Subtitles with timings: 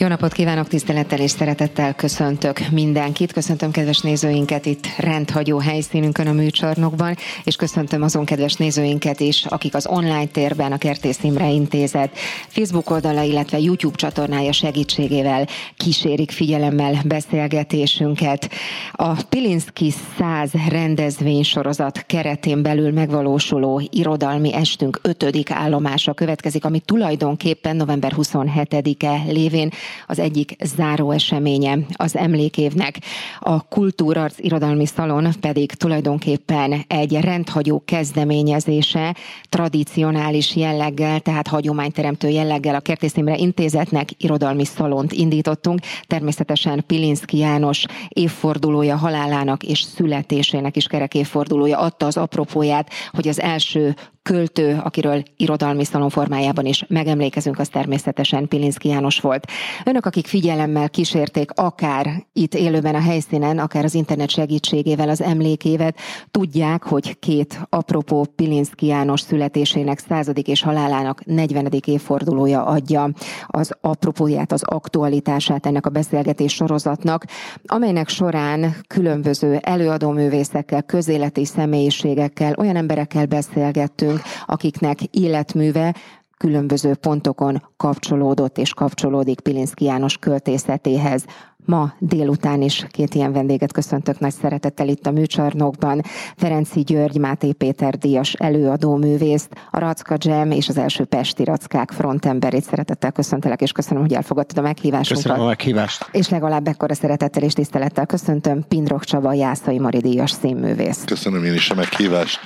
[0.00, 3.32] Jó napot kívánok, tisztelettel és szeretettel köszöntök mindenkit.
[3.32, 9.74] Köszöntöm kedves nézőinket itt rendhagyó helyszínünkön a műcsarnokban, és köszöntöm azon kedves nézőinket is, akik
[9.74, 12.10] az online térben a Kertész Imre Intézet
[12.48, 15.46] Facebook oldala, illetve YouTube csatornája segítségével
[15.76, 18.50] kísérik figyelemmel beszélgetésünket.
[18.92, 28.12] A Pilinszki 100 rendezvénysorozat keretén belül megvalósuló irodalmi estünk ötödik állomása következik, ami tulajdonképpen november
[28.16, 29.70] 27-e lévén
[30.06, 32.98] az egyik záró eseménye az emlékévnek.
[33.38, 39.16] A Kultúrarc Irodalmi Szalon pedig tulajdonképpen egy rendhagyó kezdeményezése,
[39.48, 45.80] tradicionális jelleggel, tehát hagyományteremtő jelleggel a Kertész Imre Intézetnek irodalmi szalont indítottunk.
[46.06, 53.40] Természetesen Pilinszki János évfordulója halálának és születésének is kerek évfordulója adta az apropóját, hogy az
[53.40, 59.46] első költő, akiről irodalmi szalon formájában is megemlékezünk, az természetesen Pilinszki János volt.
[59.84, 65.96] Önök, akik figyelemmel kísérték akár itt élőben a helyszínen, akár az internet segítségével az emlékévet,
[66.30, 71.68] tudják, hogy két apropó Pilinszki János születésének századik és halálának 40.
[71.86, 73.10] évfordulója adja
[73.46, 77.24] az apropóját, az aktualitását ennek a beszélgetés sorozatnak,
[77.64, 84.09] amelynek során különböző előadóművészekkel, közéleti személyiségekkel, olyan emberekkel beszélgettünk,
[84.46, 85.94] akiknek életműve
[86.36, 91.24] különböző pontokon kapcsolódott és kapcsolódik Pilinszki János költészetéhez.
[91.64, 96.02] Ma délután is két ilyen vendéget köszöntök nagy szeretettel itt a műcsarnokban.
[96.36, 101.90] Ferenci György, Máté Péter Díjas előadó művészt, a Racka Jam és az első Pesti Rackák
[101.90, 105.22] frontemberét szeretettel köszöntelek, és köszönöm, hogy elfogadtad a meghívásunkat.
[105.22, 106.08] Köszönöm a meghívást.
[106.12, 111.04] És legalább ekkora szeretettel és tisztelettel köszöntöm Pindrok Csaba, Jászai Mari Díjas színművész.
[111.04, 112.40] Köszönöm én is a meghívást.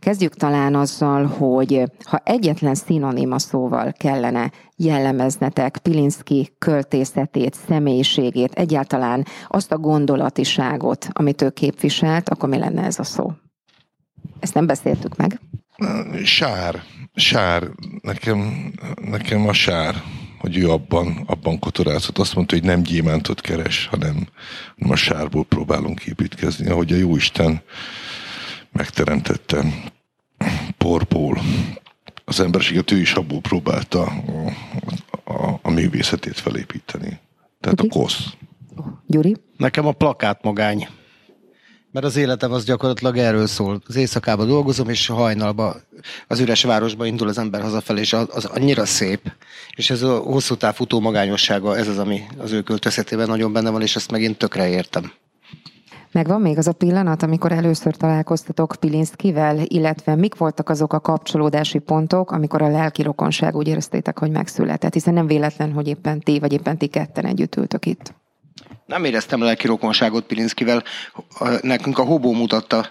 [0.00, 9.72] Kezdjük talán azzal, hogy ha egyetlen szinonima szóval kellene jellemeznetek Pilinszki költészetét, személyiségét, egyáltalán azt
[9.72, 13.32] a gondolatiságot, amit ő képviselt, akkor mi lenne ez a szó?
[14.38, 15.40] Ezt nem beszéltük meg.
[16.24, 16.82] Sár.
[17.14, 17.62] Sár.
[18.02, 18.72] Nekem,
[19.10, 19.94] nekem a sár
[20.40, 22.18] hogy ő abban, abban kotorázott.
[22.18, 24.28] Azt mondta, hogy nem gyémántot keres, hanem,
[24.76, 27.62] hanem a sárból próbálunk építkezni, ahogy a Jóisten
[28.72, 29.64] megteremtette
[30.78, 31.40] porból
[32.24, 37.18] az emberséget, ő is abból próbálta a, a, a művészetét felépíteni.
[37.60, 37.88] Tehát okay.
[37.88, 38.26] a kosz.
[39.06, 39.36] Gyuri?
[39.56, 40.88] Nekem a plakát magány.
[41.92, 43.82] Mert az életem az gyakorlatilag erről szól.
[43.86, 45.76] Az éjszakában dolgozom, és hajnalba
[46.26, 49.32] az üres városba indul az ember hazafelé, és az, az annyira szép.
[49.76, 53.70] És ez a hosszú táv futó magányossága, ez az, ami az ő költözhetében nagyon benne
[53.70, 55.12] van, és ezt megint tökre értem.
[56.12, 61.78] Megvan még az a pillanat, amikor először találkoztatok Pilinszkivel, illetve mik voltak azok a kapcsolódási
[61.78, 66.38] pontok, amikor a lelki rokonság úgy éreztétek, hogy megszületett, hiszen nem véletlen, hogy éppen ti
[66.38, 68.19] vagy éppen ti ketten együtt ültök itt.
[68.90, 70.82] Nem éreztem lelki rokonságot Pilinszkivel.
[71.60, 72.86] Nekünk a Hobó mutatta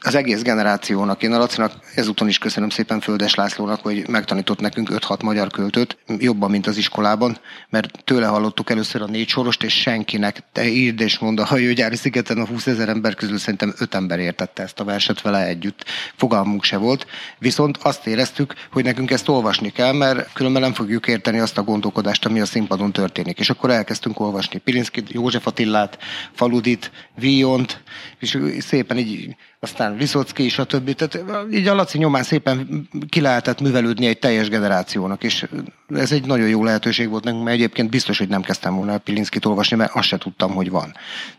[0.00, 1.22] az egész generációnak.
[1.22, 5.96] Én a Lacinak ezúton is köszönöm szépen Földes Lászlónak, hogy megtanított nekünk 5-6 magyar költőt,
[6.18, 11.00] jobban, mint az iskolában, mert tőle hallottuk először a négy sorost, és senkinek, te írd
[11.00, 14.80] és mondd, a hajógyári szigeten a 20 ezer ember közül szerintem 5 ember értette ezt
[14.80, 15.84] a verset vele együtt.
[16.16, 17.06] Fogalmunk se volt.
[17.38, 21.62] Viszont azt éreztük, hogy nekünk ezt olvasni kell, mert különben nem fogjuk érteni azt a
[21.62, 23.38] gondolkodást, ami a színpadon történik.
[23.38, 25.98] És akkor elkezdtünk olvasni Pilinszkit, József József Attillát,
[26.32, 27.82] Faludit, Víjont,
[28.18, 30.94] és szépen így aztán Viszocki, és a többi.
[30.94, 31.18] Tehát
[31.52, 35.46] így a Laci nyomán szépen ki lehetett művelődni egy teljes generációnak, és
[35.94, 39.44] ez egy nagyon jó lehetőség volt nekünk, mert egyébként biztos, hogy nem kezdtem volna Pilinszkit
[39.44, 40.94] olvasni, mert azt se tudtam, hogy van.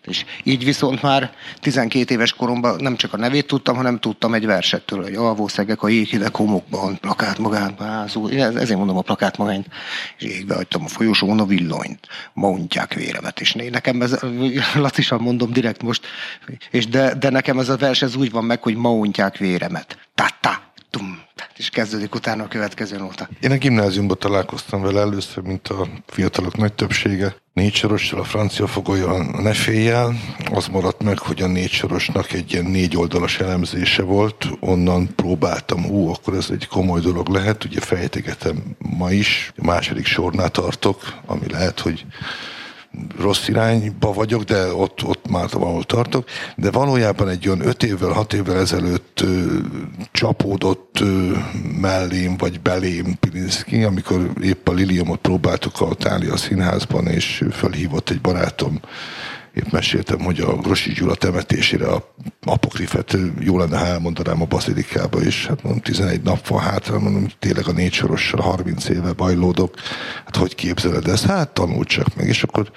[0.06, 4.46] És így viszont már 12 éves koromban nem csak a nevét tudtam, hanem tudtam egy
[4.46, 8.28] versettől, hogy alvószegek a jéghideg homokban, plakát magánban házó.
[8.28, 9.68] Ezért mondom a plakát magányt,
[10.18, 14.20] és égbe hagytam a folyosón a villanyt, mondják véremet, és nekem ez,
[14.76, 16.06] Lacisan mondom direkt most,
[16.72, 19.98] és de, de nekem ez a vers, ez úgy van meg, hogy mauntják véremet.
[20.16, 21.20] Ta-ta, tum,
[21.58, 23.30] és kezdődik utána a következő nóta.
[23.40, 27.36] Én a gimnáziumban találkoztam vele először, mint a fiatalok nagy többsége.
[27.54, 30.16] Négy sorossal, a francia fogolya a neféjjel.
[30.52, 34.48] Az maradt meg, hogy a négy sorosnak egy ilyen négy oldalas elemzése volt.
[34.60, 37.64] Onnan próbáltam, hú, akkor ez egy komoly dolog lehet.
[37.64, 39.52] Ugye fejtegetem ma is.
[39.58, 42.06] A második sornál tartok, ami lehet, hogy
[43.20, 48.12] rossz irányba vagyok, de ott, ott már valahol tartok, de valójában egy olyan öt évvel,
[48.12, 49.58] hat évvel ezelőtt ö,
[50.12, 51.32] csapódott ö,
[51.82, 58.22] mellém, vagy belém Pilinszki, amikor épp a Liliumot próbáltuk a Tália színházban, és fölhívott egy
[58.22, 58.80] barátom
[59.54, 65.22] épp meséltem, hogy a Grossi Gyula temetésére a apokrifet jó lenne, ha elmondanám a bazilikába,
[65.22, 69.76] és hát mondom, 11 nap van hátra, mondom, tényleg a négy sorossal 30 éve bajlódok,
[70.26, 71.26] hát hogy képzeled ezt?
[71.26, 72.72] Hát tanult csak meg, és akkor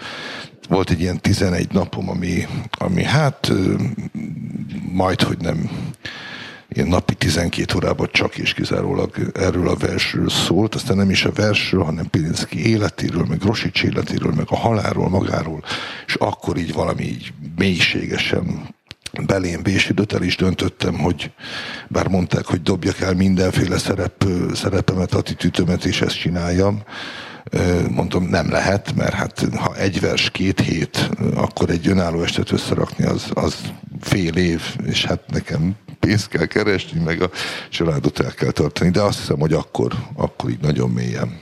[0.68, 3.52] volt egy ilyen 11 napom, ami, ami hát
[4.92, 5.70] majd, hogy nem
[6.68, 11.32] ilyen napi 12 órában csak és kizárólag erről a versről szólt, aztán nem is a
[11.32, 15.62] versről, hanem Pilinszki életéről, meg Rosics életéről, meg a halálról magáról,
[16.06, 18.74] és akkor így valami így mélységesen
[19.26, 21.30] belém vésődött, el is döntöttem, hogy
[21.88, 24.24] bár mondták, hogy dobjak el mindenféle szerep,
[24.54, 26.82] szerepemet, attitűdömet, és ezt csináljam,
[27.90, 33.04] mondom, nem lehet, mert hát ha egy vers két hét, akkor egy önálló estet összerakni,
[33.04, 33.56] az, az
[34.00, 37.30] fél év, és hát nekem pénzt kell keresni, meg a
[37.70, 41.40] családot el kell tartani, de azt hiszem, hogy akkor, akkor így nagyon mélyen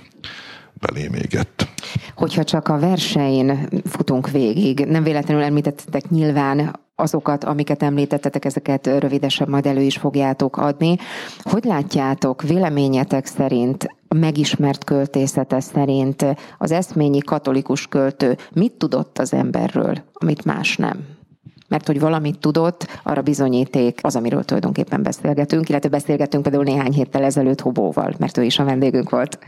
[0.75, 1.69] belém égett.
[2.15, 9.49] Hogyha csak a versein futunk végig, nem véletlenül említettek nyilván azokat, amiket említettetek, ezeket rövidesebb
[9.49, 10.97] majd elő is fogjátok adni.
[11.39, 16.27] Hogy látjátok, véleményetek szerint, megismert költészete szerint
[16.59, 21.23] az eszményi katolikus költő mit tudott az emberről, amit más nem?
[21.69, 27.25] Mert hogy valamit tudott, arra bizonyíték az, amiről tulajdonképpen beszélgetünk, illetve beszélgetünk például néhány héttel
[27.25, 29.39] ezelőtt Hobóval, mert ő is a vendégünk volt.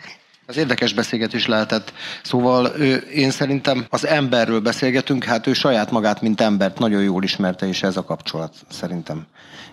[0.48, 1.92] Az érdekes beszélgetés lehetett.
[2.22, 7.22] Szóval ő, én szerintem az emberről beszélgetünk, hát ő saját magát, mint embert nagyon jól
[7.22, 9.26] ismerte, és ez a kapcsolat szerintem.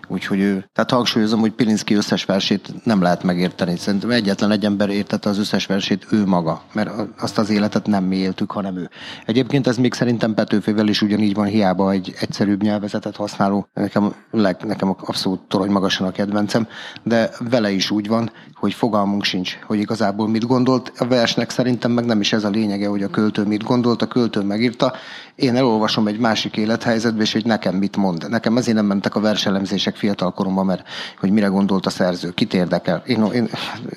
[0.08, 3.76] Úgyhogy ő, tehát hangsúlyozom, hogy Pilinszki összes versét nem lehet megérteni.
[3.76, 8.04] Szerintem egyetlen egy ember értette az összes versét ő maga, mert azt az életet nem
[8.04, 8.90] mi éltük, hanem ő.
[9.26, 14.56] Egyébként ez még szerintem Petőfével is ugyanígy van, hiába egy egyszerűbb nyelvezetet használó, nekem, leg,
[14.64, 16.68] nekem abszolút torony magasan a kedvencem,
[17.02, 20.92] de vele is úgy van, hogy fogalmunk sincs, hogy igazából mit gondolt.
[20.98, 24.06] A versnek szerintem meg nem is ez a lényege, hogy a költő mit gondolt, a
[24.06, 24.92] költő megírta.
[25.34, 28.28] Én elolvasom egy másik élethelyzetbe, és hogy nekem mit mond.
[28.28, 30.88] Nekem ezért nem mentek a verselemzések gyerek fiatal koromban, mert
[31.18, 33.02] hogy mire gondolt a szerző, kit érdekel.
[33.06, 33.48] Én, én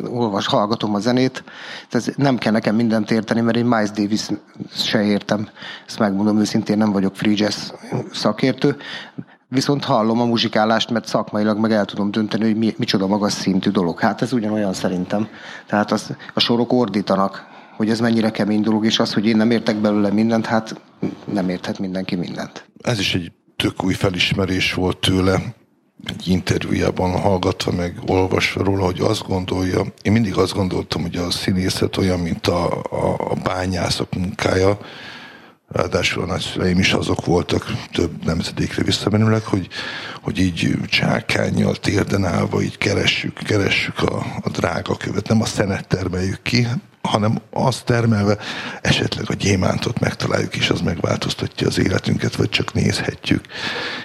[0.08, 1.44] olvas, hallgatom a zenét,
[1.90, 4.28] tehát nem kell nekem mindent érteni, mert én Miles Davis
[4.72, 5.50] se értem.
[5.88, 7.72] Ezt megmondom őszintén, nem vagyok free jazz
[8.12, 8.78] szakértő,
[9.50, 13.70] Viszont hallom a muzsikálást, mert szakmailag meg el tudom dönteni, hogy mi, micsoda magas szintű
[13.70, 14.00] dolog.
[14.00, 15.28] Hát ez ugyanolyan szerintem.
[15.66, 19.52] Tehát az, a sorok ordítanak, hogy ez mennyire kemény dolog, és az, hogy én nem
[19.52, 20.82] értek belőle mindent, hát
[21.34, 22.66] nem érthet mindenki mindent.
[22.82, 25.56] Ez is egy tök új felismerés volt tőle,
[26.06, 31.32] egy interjújában hallgatva meg olvasva róla, hogy azt gondolja, én mindig azt gondoltam, hogy a
[31.32, 34.78] színészet olyan, mint a, a, a bányászok munkája,
[35.68, 39.68] ráadásul a nagyszüleim is azok voltak, több nemzedékre visszamenőleg, hogy,
[40.22, 45.88] hogy így csákányjal térden állva így keressük, keressük a, a drága követ, nem a szenet
[45.88, 46.68] termeljük ki,
[47.08, 48.38] hanem azt termelve
[48.82, 53.46] esetleg a gyémántot megtaláljuk, és az megváltoztatja az életünket, vagy csak nézhetjük.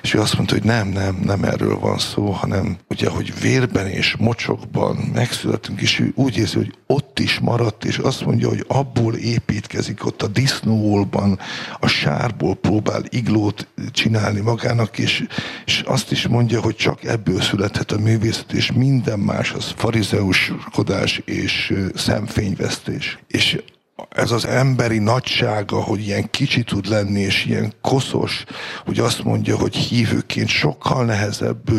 [0.03, 3.87] És ő azt mondta, hogy nem, nem, nem erről van szó, hanem ugye, hogy vérben
[3.87, 8.65] és mocsokban megszületünk, és ő úgy érzi, hogy ott is maradt, és azt mondja, hogy
[8.69, 11.39] abból építkezik ott a disznóolban,
[11.81, 15.27] a sárból próbál iglót csinálni magának, és,
[15.65, 21.23] és azt is mondja, hogy csak ebből születhet a művészet, és minden más az farizeuskodás
[21.25, 23.19] és szemfényvesztés.
[23.27, 23.63] És, és
[24.09, 28.45] ez az emberi nagysága, hogy ilyen kicsi tud lenni, és ilyen koszos,
[28.85, 31.71] hogy azt mondja, hogy hívőként sokkal nehezebb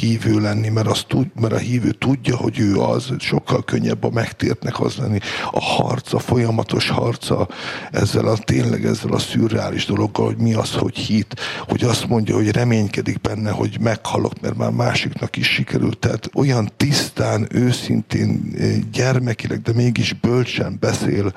[0.00, 4.10] hívő lenni, mert, azt tud, mert a hívő tudja, hogy ő az, sokkal könnyebb a
[4.10, 5.18] megtértnek az lenni.
[5.50, 7.48] A harca, folyamatos harca
[7.90, 12.34] ezzel a tényleg ezzel a szürreális dologgal, hogy mi az, hogy hit, hogy azt mondja,
[12.34, 15.98] hogy reménykedik benne, hogy meghalok, mert már másiknak is sikerült.
[15.98, 18.54] Tehát olyan tisztán, őszintén,
[18.92, 21.32] gyermekileg, de mégis bölcsen beszél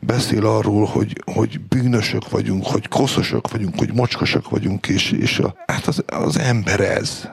[0.00, 5.54] beszél arról, hogy, hogy bűnösök vagyunk, hogy koszosok vagyunk, hogy mocskosak vagyunk, és, és a,
[5.66, 7.28] hát az, az ember ez.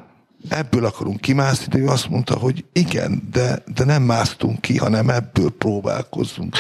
[0.50, 5.10] Ebből akarunk kimászni, de ő azt mondta, hogy igen, de, de nem másztunk ki, hanem
[5.10, 6.56] ebből próbálkozzunk.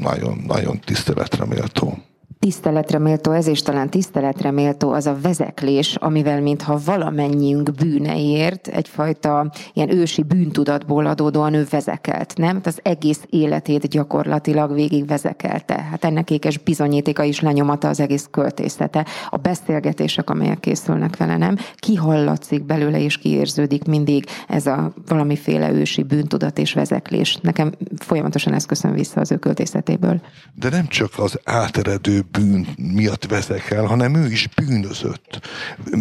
[0.00, 1.98] Nagyon, nagyon tiszteletre méltó
[2.40, 9.50] tiszteletre méltó ez, és talán tiszteletre méltó az a vezeklés, amivel mintha valamennyiünk bűneért egyfajta
[9.72, 12.54] ilyen ősi bűntudatból adódóan ő vezekelt, nem?
[12.54, 15.82] Hát az egész életét gyakorlatilag végig vezekelte.
[15.90, 19.06] Hát ennek ékes bizonyítéka is lenyomata az egész költészete.
[19.30, 21.56] A beszélgetések, amelyek készülnek vele, nem?
[21.74, 27.38] Kihallatszik belőle és kiérződik mindig ez a valamiféle ősi bűntudat és vezeklés.
[27.42, 30.20] Nekem folyamatosan ezt köszön vissza az ő költészetéből.
[30.54, 35.48] De nem csak az áteredő bűn miatt vezek el, hanem ő is bűnözött.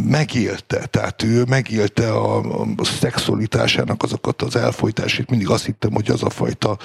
[0.10, 2.38] Megélte, tehát ő megélte a,
[2.78, 5.30] a szexualitásának azokat az elfolytásait.
[5.30, 6.78] Mindig azt hittem, hogy az a fajta,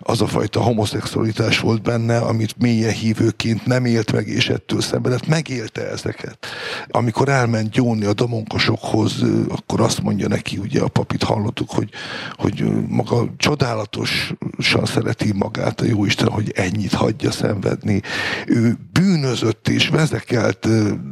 [0.00, 5.26] az a fajta homoszexualitás volt benne, amit mélyen hívőként nem élt meg, és ettől szenvedett.
[5.26, 6.46] Megélte ezeket.
[6.88, 11.90] Amikor elment gyónni a domonkosokhoz, akkor azt mondja neki, ugye a papit hallottuk, hogy,
[12.30, 18.02] hogy maga csodálatosan szereti magát a Jóisten, hogy ennyit hagyja szenvedni.
[18.46, 20.68] Ő bűnözött és vezekelt,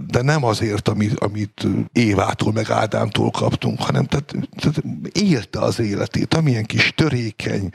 [0.07, 4.83] de nem azért, amit, amit Évától meg Ádámtól kaptunk, hanem tehát, tehát
[5.13, 6.35] élte az életét.
[6.35, 7.71] Amilyen kis törékeny,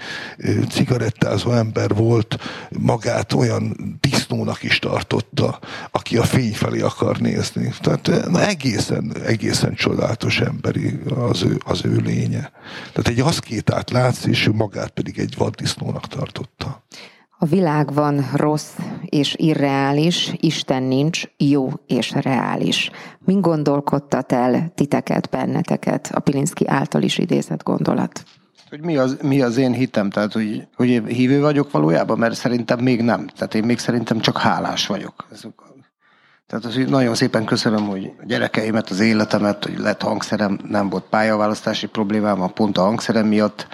[0.70, 2.38] cigarettázó ember volt,
[2.80, 5.60] magát olyan disznónak is tartotta,
[5.92, 7.74] aki a fény felé akar nézni.
[7.80, 12.52] Tehát na, egészen, egészen csodálatos emberi az ő, az ő lénye.
[12.94, 16.84] Tehát egy aszkétát látsz, és ő magát pedig egy vaddisznónak tartotta.
[17.46, 18.72] A világban rossz
[19.06, 22.92] és irreális, Isten nincs, jó és reális.
[23.26, 28.24] Min gondolkodtat el titeket, benneteket a Pilinszki által is idézett gondolat?
[28.70, 32.36] Hogy mi az, mi az én hitem, tehát hogy, hogy én hívő vagyok valójában, mert
[32.36, 33.28] szerintem még nem.
[33.28, 35.28] Tehát én még szerintem csak hálás vagyok.
[36.48, 40.90] Tehát az, hogy nagyon szépen köszönöm, hogy a gyerekeimet, az életemet, hogy lett hangszerem, nem
[40.90, 43.68] volt pályaválasztási problémám, pont a hangszerem miatt,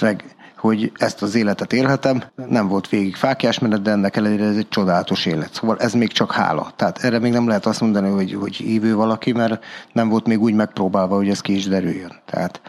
[0.00, 0.33] meg
[0.64, 2.22] hogy ezt az életet élhetem.
[2.34, 5.52] Nem volt végig fákjás menet, de ennek ellenére ez egy csodálatos élet.
[5.52, 6.72] Szóval ez még csak hála.
[6.76, 10.40] Tehát erre még nem lehet azt mondani, hogy, hogy hívő valaki, mert nem volt még
[10.40, 12.12] úgy megpróbálva, hogy ez ki is derüljön.
[12.24, 12.60] Tehát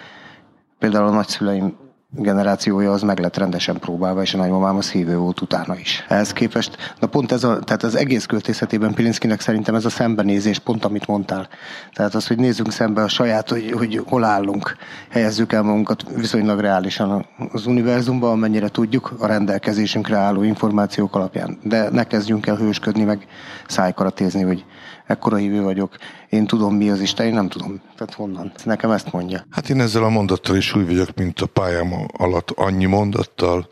[0.79, 1.75] például a nagyszüleim
[2.15, 6.05] generációja az meg lett rendesen próbálva, és a nagymamám az hívő volt utána is.
[6.07, 10.59] Ehhez képest, na pont ez a, tehát az egész költészetében Pilinszkinek szerintem ez a szembenézés,
[10.59, 11.47] pont amit mondtál.
[11.93, 14.75] Tehát az, hogy nézzünk szembe a saját, hogy, hogy hol állunk,
[15.09, 21.57] helyezzük el magunkat viszonylag reálisan az univerzumban, amennyire tudjuk a rendelkezésünkre álló információk alapján.
[21.63, 23.27] De ne kezdjünk el hősködni, meg
[23.67, 24.65] szájkaratézni, hogy
[25.07, 25.95] ekkora hívő vagyok,
[26.29, 27.81] én tudom mi az Isten, én nem tudom.
[27.97, 28.51] Tehát honnan?
[28.63, 29.45] Nekem ezt mondja.
[29.49, 33.67] Hát én ezzel a mondattal is úgy vagyok, mint a pályám alatt annyi mondattal,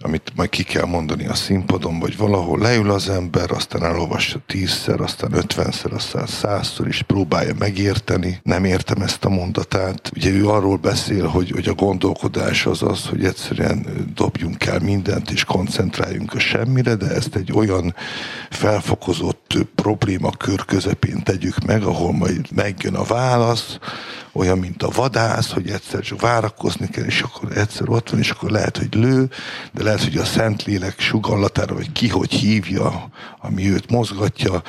[0.00, 5.00] amit majd ki kell mondani a színpadon, vagy valahol leül az ember, aztán elolvassa tízszer,
[5.00, 8.40] aztán ötvenszer, aztán százszor is próbálja megérteni.
[8.42, 10.10] Nem értem ezt a mondatát.
[10.16, 15.30] Ugye ő arról beszél, hogy, hogy a gondolkodás az az, hogy egyszerűen dobjunk el mindent
[15.30, 17.94] és koncentráljunk a semmire, de ezt egy olyan
[18.50, 23.78] felfokozott problémakör közepén tegyük meg, ahol majd megjön a válasz,
[24.38, 28.30] olyan, mint a vadász, hogy egyszer csak várakozni kell, és akkor egyszer ott van, és
[28.30, 29.30] akkor lehet, hogy lő,
[29.72, 34.62] de lehet, hogy a Szentlélek sugallatára, vagy ki hogy hívja, ami őt mozgatja,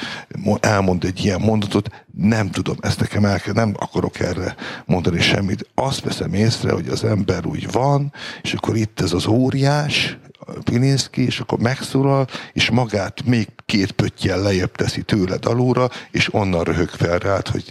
[0.59, 5.69] elmond egy ilyen mondatot, nem tudom, ezt nekem el kell, nem akarok erre mondani semmit.
[5.75, 10.17] Azt veszem észre, hogy az ember úgy van, és akkor itt ez az óriás,
[10.63, 16.63] Pilinszki, és akkor megszólal, és magát még két pöttyel lejjebb teszi tőled alulra, és onnan
[16.63, 17.63] röhög fel rád, hogy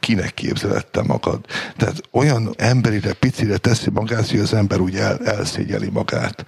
[0.00, 1.44] kinek képzelette magad.
[1.76, 6.44] Tehát olyan emberire, picire teszi magát, hogy az ember úgy el, elszégyeli magát.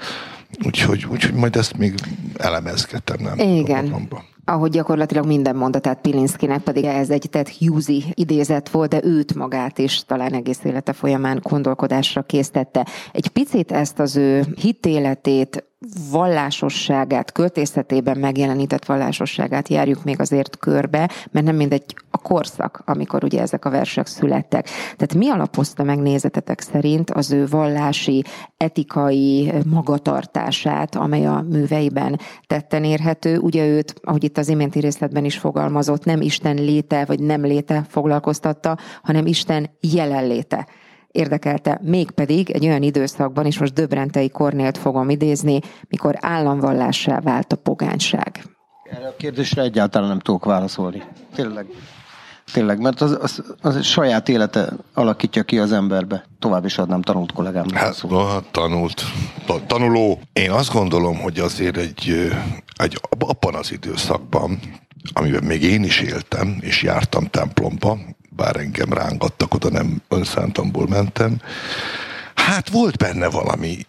[0.64, 1.94] Úgyhogy, úgyhogy majd ezt még
[2.37, 3.38] elemezgetem, nem?
[3.38, 4.08] Igen.
[4.44, 9.78] Ahogy gyakorlatilag minden mondatát Pilinszkinek, pedig ez egy Ted Hughes idézet volt, de őt magát
[9.78, 12.87] is talán egész élete folyamán gondolkodásra késztette.
[13.12, 15.64] Egy picit ezt az ő hitéletét,
[16.10, 23.40] vallásosságát, költészetében megjelenített vallásosságát járjuk még azért körbe, mert nem mindegy a korszak, amikor ugye
[23.40, 24.64] ezek a versek születtek.
[24.68, 28.25] Tehát mi alapozta meg nézetetek szerint az ő vallási,
[28.56, 33.38] etikai magatartását, amely a műveiben tetten érhető?
[33.38, 37.84] Ugye őt, ahogy itt az iménti részletben is fogalmazott, nem Isten léte vagy nem léte
[37.88, 40.66] foglalkoztatta, hanem Isten jelenléte
[41.12, 47.56] érdekelte, mégpedig egy olyan időszakban, és most Döbrentei Kornélt fogom idézni, mikor államvallássá vált a
[47.56, 48.44] pogányság.
[48.90, 51.02] Erre a kérdésre egyáltalán nem tudok válaszolni.
[51.34, 51.66] Tényleg.
[52.52, 56.24] Tényleg, mert az, az, az saját élete alakítja ki az emberbe.
[56.38, 57.68] Tovább is adnám tanult kollégám.
[57.74, 59.02] Hát, no, hát tanult.
[59.66, 60.20] Tanuló.
[60.32, 62.30] Én azt gondolom, hogy azért egy,
[62.76, 64.58] egy abban az időszakban,
[65.12, 67.98] amiben még én is éltem, és jártam templomba,
[68.40, 71.40] bár engem rángattak, oda nem önszántamból mentem.
[72.35, 73.87] Hát volt benne valami,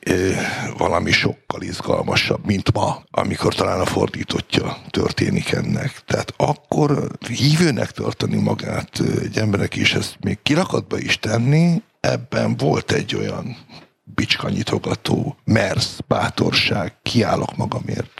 [0.77, 6.01] valami sokkal izgalmasabb, mint ma, amikor talán a fordítottja történik ennek.
[6.05, 12.91] Tehát akkor hívőnek tartani magát egy embernek is, ezt még kirakatba is tenni, ebben volt
[12.91, 13.57] egy olyan
[14.03, 18.11] bicskanyitogató, mersz, bátorság, kiállok magamért.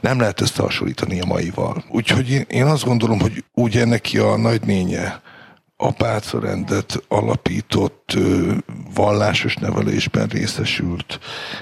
[0.00, 1.84] Nem lehet összehasonlítani a maival.
[1.90, 5.20] Úgyhogy én azt gondolom, hogy ugye neki a nagynénye
[5.80, 8.16] apácarendet alapított,
[8.94, 11.18] vallásos nevelésben részesült,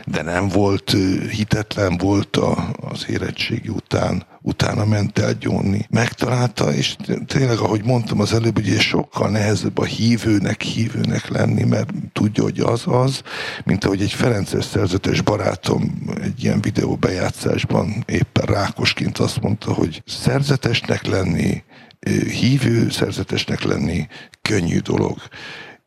[0.06, 0.96] de nem volt
[1.30, 5.86] hitetlen volt a, az érettségi után, utána ment el gyónni.
[5.90, 6.96] Megtalálta, és
[7.26, 12.60] tényleg, ahogy mondtam az előbb, hogy sokkal nehezebb a hívőnek, hívőnek lenni, mert tudja, hogy
[12.60, 13.22] az az,
[13.64, 21.06] mint ahogy egy Ferences szerzetes barátom egy ilyen videóbejátszásban éppen rákosként azt mondta, hogy szerzetesnek
[21.06, 21.64] lenni,
[22.10, 24.08] hívő szerzetesnek lenni
[24.42, 25.18] könnyű dolog.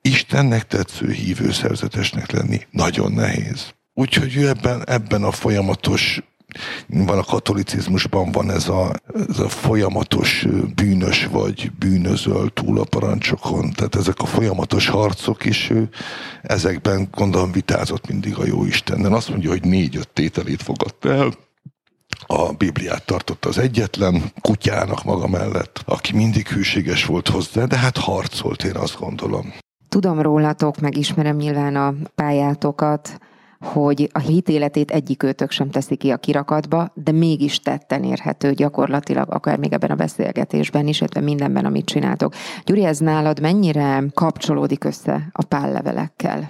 [0.01, 3.73] Istennek tetsző hívő szerzetesnek lenni nagyon nehéz.
[3.93, 6.21] Úgyhogy ő ebben, ebben a folyamatos
[6.87, 8.93] van a katolicizmusban van ez a,
[9.29, 10.45] ez a folyamatos
[10.75, 15.71] bűnös vagy bűnözöl túl a parancsokon, tehát ezek a folyamatos harcok is,
[16.41, 19.13] ezekben gondolom vitázott mindig a jó Istennel.
[19.13, 21.33] Azt mondja, hogy négy-öt tételét fogadta el,
[22.33, 27.97] a Bibliát tartotta az egyetlen kutyának maga mellett, aki mindig hűséges volt hozzá, de hát
[27.97, 29.53] harcolt, én azt gondolom.
[29.89, 33.19] Tudom rólatok, megismerem nyilván a pályátokat,
[33.59, 39.33] hogy a hitéletét egyik őtök sem teszi ki a kirakatba, de mégis tetten érhető gyakorlatilag,
[39.33, 42.33] akár még ebben a beszélgetésben is, illetve mindenben, amit csináltok.
[42.63, 46.49] Gyuri, ez nálad mennyire kapcsolódik össze a pállevelekkel?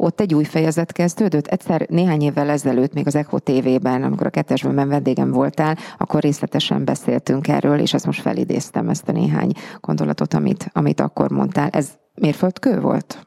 [0.00, 1.46] Ott egy új fejezet kezdődött.
[1.46, 6.84] Egyszer néhány évvel ezelőtt, még az Echo TV-ben, amikor a kettesben vendégem voltál, akkor részletesen
[6.84, 11.68] beszéltünk erről, és ezt most felidéztem, ezt a néhány gondolatot, amit, amit akkor mondtál.
[11.68, 13.26] Ez mérföldkő volt?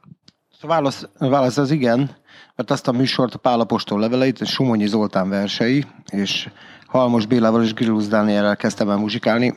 [0.62, 2.10] A válasz, a válasz az igen,
[2.56, 6.50] mert azt a műsort, a Pálapostól leveleit, Sumonyi Zoltán versei, és
[6.88, 9.54] Halmos Bélával és Grillus Dánielrel kezdtem el muzsikálni,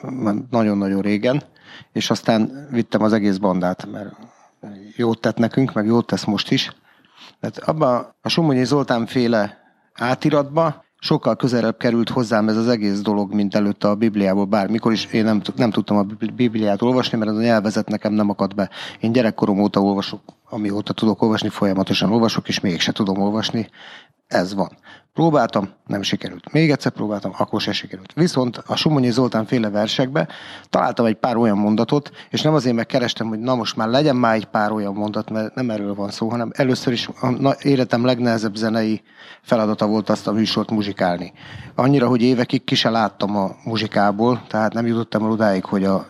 [0.50, 1.42] nagyon-nagyon régen,
[1.92, 4.16] és aztán vittem az egész bandát, mert
[4.96, 6.70] jót tett nekünk, meg jót tesz most is.
[7.40, 9.58] Tehát abban a Somonyi Zoltán féle
[9.94, 15.04] átiratba sokkal közelebb került hozzám ez az egész dolog, mint előtte a Bibliából bármikor is.
[15.04, 18.70] Én nem, nem tudtam a Bibliát olvasni, mert az a nyelvezet nekem nem akadt be.
[19.00, 23.68] Én gyerekkorom óta olvasok, amióta tudok olvasni, folyamatosan olvasok, és mégse tudom olvasni.
[24.26, 24.70] Ez van.
[25.16, 26.52] Próbáltam, nem sikerült.
[26.52, 28.12] Még egyszer próbáltam, akkor se sikerült.
[28.12, 30.28] Viszont a Sumonyi Zoltán féle versekbe
[30.70, 34.34] találtam egy pár olyan mondatot, és nem azért megkerestem, hogy na most már legyen már
[34.34, 37.08] egy pár olyan mondat, mert nem erről van szó, hanem először is
[37.42, 39.02] a életem legnehezebb zenei
[39.42, 41.32] feladata volt azt a műsort muzsikálni.
[41.74, 46.06] Annyira, hogy évekig ki se láttam a muzsikából, tehát nem jutottam el odáig, hogy a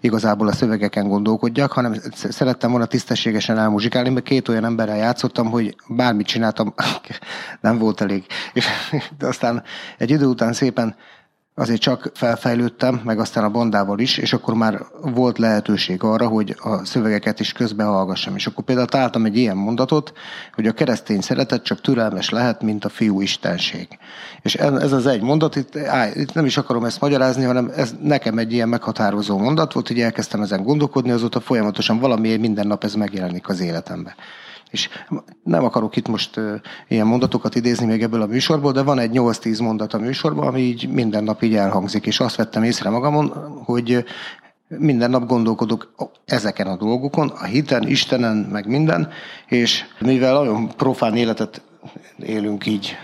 [0.00, 5.76] igazából a szövegeken gondolkodjak, hanem szerettem volna tisztességesen elmuzsikálni, mert két olyan emberrel játszottam, hogy
[5.88, 6.74] bármit csináltam,
[7.60, 8.26] nem volt elég.
[8.52, 8.66] És,
[9.20, 9.62] aztán
[9.98, 10.96] egy idő után szépen
[11.54, 16.56] azért csak felfejlődtem, meg aztán a bandával is, és akkor már volt lehetőség arra, hogy
[16.58, 18.36] a szövegeket is közbe hallgassam.
[18.36, 20.12] És akkor például találtam egy ilyen mondatot,
[20.54, 23.88] hogy a keresztény szeretet csak türelmes lehet, mint a fiú istenség.
[24.42, 27.94] És ez az egy mondat, itt, á, itt nem is akarom ezt magyarázni, hanem ez
[28.02, 32.84] nekem egy ilyen meghatározó mondat volt, hogy elkezdtem ezen gondolkodni, azóta folyamatosan valami minden nap
[32.84, 34.14] ez megjelenik az életembe.
[34.72, 34.88] És
[35.42, 36.40] nem akarok itt most
[36.88, 40.60] ilyen mondatokat idézni még ebből a műsorból, de van egy 8-10 mondat a műsorban, ami
[40.60, 43.28] így minden nap így elhangzik, és azt vettem észre magamon,
[43.64, 44.04] hogy
[44.68, 49.08] minden nap gondolkodok ezeken a dolgokon, a hiten, Istenen, meg minden,
[49.46, 51.62] és mivel nagyon profán életet
[52.18, 52.96] élünk így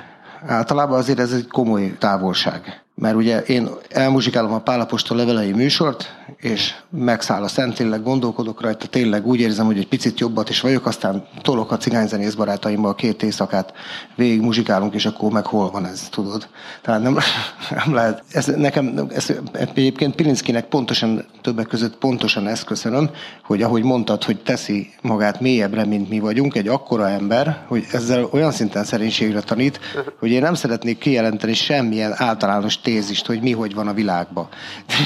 [0.46, 2.83] általában, azért ez egy komoly távolság.
[2.94, 9.26] Mert ugye én elmuzsikálom a Pálapostól levelei műsort, és megszáll a Szentlélek, gondolkodok rajta, tényleg
[9.26, 13.72] úgy érzem, hogy egy picit jobbat is vagyok, aztán tolok a cigányzenész barátaimmal két éjszakát,
[14.14, 16.48] végig muzsikálunk, és akkor meg hol van ez, tudod?
[16.82, 17.18] Tehát nem,
[17.84, 18.22] nem lehet.
[18.32, 23.10] Ez, nekem, ez, egyébként Pilinszkinek pontosan, többek között pontosan ezt köszönöm,
[23.44, 28.28] hogy ahogy mondtad, hogy teszi magát mélyebbre, mint mi vagyunk, egy akkora ember, hogy ezzel
[28.30, 29.80] olyan szinten szerénységre tanít,
[30.18, 34.48] hogy én nem szeretnék kijelenteni semmilyen általános tézist, hogy mi hogy van a világban.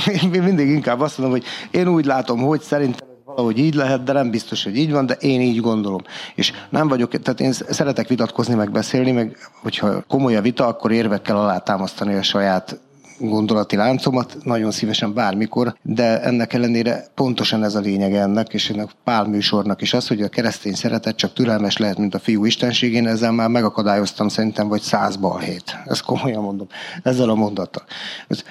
[0.23, 1.49] Én mindig inkább azt mondom, hogy
[1.81, 5.15] én úgy látom, hogy szerintem valahogy így lehet, de nem biztos, hogy így van, de
[5.15, 6.03] én így gondolom.
[6.35, 10.93] És nem vagyok, tehát én szeretek vitatkozni, meg beszélni, meg hogyha komoly a vita, akkor
[10.93, 12.79] érvekkel alátámasztani a saját
[13.19, 18.91] gondolati láncomat, nagyon szívesen bármikor, de ennek ellenére pontosan ez a lényeg ennek, és ennek
[19.05, 23.07] Pál műsornak is az, hogy a keresztény szeretet csak türelmes lehet, mint a fiú istenségén,
[23.07, 25.79] ezzel már megakadályoztam szerintem vagy száz balhét.
[25.85, 26.67] Ezt komolyan mondom,
[27.03, 27.85] ezzel a mondattal.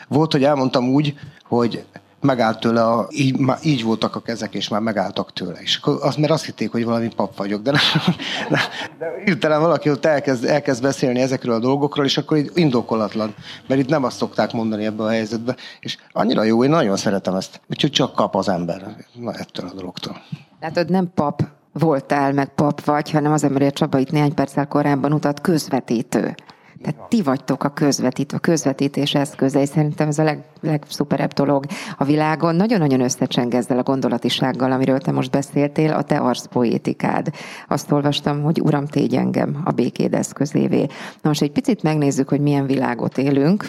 [0.08, 1.13] Volt, hogy elmondtam úgy,
[1.47, 1.84] hogy
[2.21, 5.60] megállt tőle, a, így, már így voltak a kezek, és már megálltak tőle.
[5.62, 7.81] És akkor az, mert azt hitték, hogy valami pap vagyok, de, nem,
[8.49, 8.60] de,
[8.99, 13.36] de hirtelen valaki ott elkezd, elkezd beszélni ezekről a dolgokról, és akkor így indokolatlan,
[13.67, 17.36] mert itt nem azt szokták mondani ebbe a helyzetbe, és annyira jó, én nagyon szeretem
[17.36, 20.21] ezt, úgyhogy csak kap az ember na, ettől a dologtól.
[20.60, 25.13] Látod, nem pap voltál, meg pap vagy, hanem az ember, Csaba itt néhány perccel korábban
[25.13, 26.36] utat közvetítő.
[26.82, 31.65] Tehát ti vagytok a közvetítő, a közvetítés eszköze, szerintem ez a leg, legszuperebb dolog
[31.98, 32.56] a világon.
[32.56, 37.30] Nagyon-nagyon összecseng ezzel a gondolatisággal, amiről te most beszéltél, a te arszpoétikád.
[37.67, 40.82] Azt olvastam, hogy Uram, tégy engem a békéd eszközévé.
[41.22, 43.67] Na most egy picit megnézzük, hogy milyen világot élünk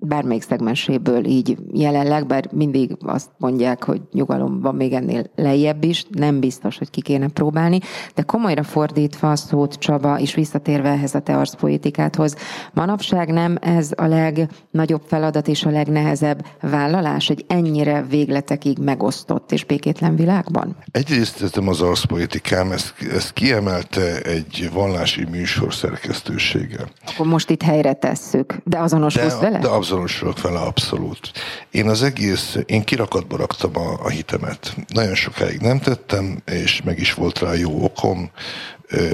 [0.00, 6.04] bármelyik szegmenséből így jelenleg, bár mindig azt mondják, hogy nyugalom van még ennél lejjebb is,
[6.10, 7.78] nem biztos, hogy ki kéne próbálni,
[8.14, 12.36] de komolyra fordítva a szót Csaba, és visszatérve ehhez a te arszpoétikádhoz,
[12.72, 19.64] manapság nem ez a legnagyobb feladat és a legnehezebb vállalás, hogy ennyire végletekig megosztott és
[19.64, 20.76] békétlen világban?
[20.90, 26.88] Egyrészt ez nem az arszpoétikám, ezt, ezt kiemelte egy vallási műsor szerkesztősége.
[27.06, 29.58] Akkor most itt helyre tesszük, de azonosulsz vele?
[29.58, 31.32] De azonosulok vele abszolút.
[31.70, 34.76] Én az egész, én kirakatba raktam a, a hitemet.
[34.88, 38.30] Nagyon sokáig nem tettem, és meg is volt rá jó okom,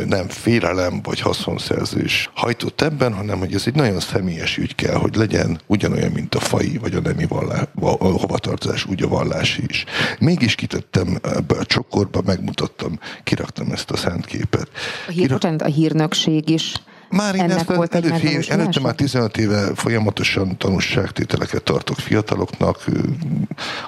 [0.07, 5.15] nem félelem vagy haszonszerzés hajtott ebben, hanem hogy ez egy nagyon személyes ügy kell, hogy
[5.15, 9.85] legyen ugyanolyan, mint a fai vagy a nemi vallá, a hovatartozás, úgy a vallási is.
[10.19, 14.69] Mégis kitettem ebbe a csokorba, megmutattam, kiraktam ezt a szent képet.
[15.09, 15.63] A, hír, Kirak...
[15.63, 16.73] a hírnökség is
[17.15, 22.85] már én Ennek ezt volt előtt, egy előtte már 15 éve folyamatosan tanúságtételeket tartok fiataloknak.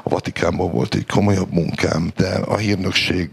[0.02, 3.30] A Vatikánban volt egy komolyabb munkám, de a hírnökség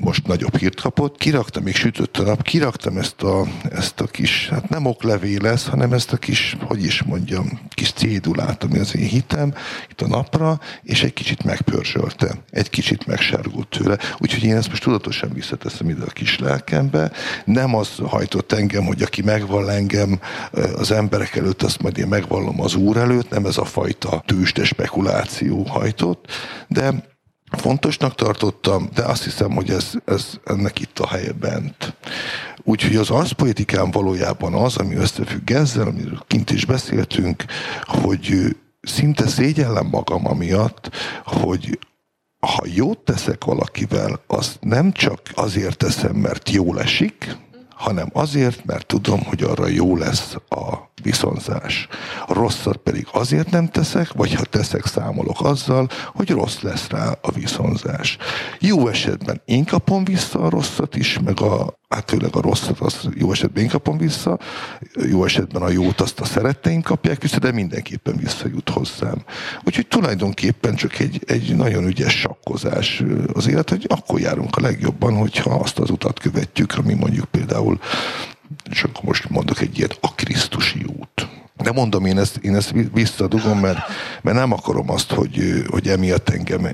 [0.00, 1.16] most nagyobb hírt kapott.
[1.16, 5.66] Kiraktam, még sütött a nap, kiraktam ezt a, ezt a kis, hát nem oklevél lesz,
[5.66, 9.54] hanem ezt a kis, hogy is mondjam, kis cédulát, ami az én hitem,
[9.90, 13.98] itt a napra, és egy kicsit megpörzsölte, egy kicsit megsárgult tőle.
[14.18, 17.12] Úgyhogy én ezt most tudatosan visszateszem ide a kis lelkembe.
[17.44, 20.20] Nem az hajtott engem, hogy aki megvall engem
[20.76, 24.64] az emberek előtt, azt majd én megvallom az úr előtt, nem ez a fajta tőzsde
[24.64, 26.26] spekuláció hajtott,
[26.68, 27.14] de
[27.50, 31.96] fontosnak tartottam, de azt hiszem, hogy ez, ez ennek itt a helye bent.
[32.62, 37.44] Úgyhogy az arszpolitikám valójában az, ami összefügg ezzel, amiről kint is beszéltünk,
[37.82, 40.90] hogy szinte szégyellem magam amiatt,
[41.24, 41.78] hogy
[42.40, 47.36] ha jót teszek valakivel, azt nem csak azért teszem, mert jól esik,
[47.76, 51.88] hanem azért, mert tudom, hogy arra jó lesz a viszonzás.
[52.28, 57.30] Rosszat pedig azért nem teszek, vagy ha teszek, számolok azzal, hogy rossz lesz rá a
[57.30, 58.16] viszonzás.
[58.58, 63.08] Jó esetben én kapom vissza a rosszat is, meg a, hát főleg a rosszat, az
[63.14, 64.38] jó esetben én kapom vissza,
[65.10, 69.24] jó esetben a jót azt a szeretteim kapják vissza, de mindenképpen visszajut hozzám.
[69.64, 75.16] Úgyhogy tulajdonképpen csak egy, egy nagyon ügyes sakkozás az élet, hogy akkor járunk a legjobban,
[75.16, 77.78] hogyha azt az utat követjük, ami mondjuk például
[78.70, 81.15] és akkor most mondok egy ilyet, a Krisztusi út.
[81.62, 83.78] De mondom, én ezt, én ezt visszadugom, mert,
[84.22, 86.68] mert nem akarom azt, hogy, hogy emiatt engem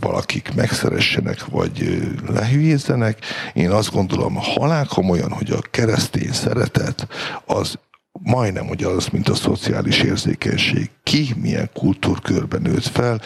[0.00, 3.18] valakik megszeressenek, vagy lehülyézzenek.
[3.52, 7.08] Én azt gondolom, halál komolyan, hogy a keresztény szeretet
[7.44, 7.78] az
[8.22, 10.90] majdnem ugyanaz, mint a szociális érzékenység.
[11.02, 13.20] Ki milyen kultúrkörben nőtt fel,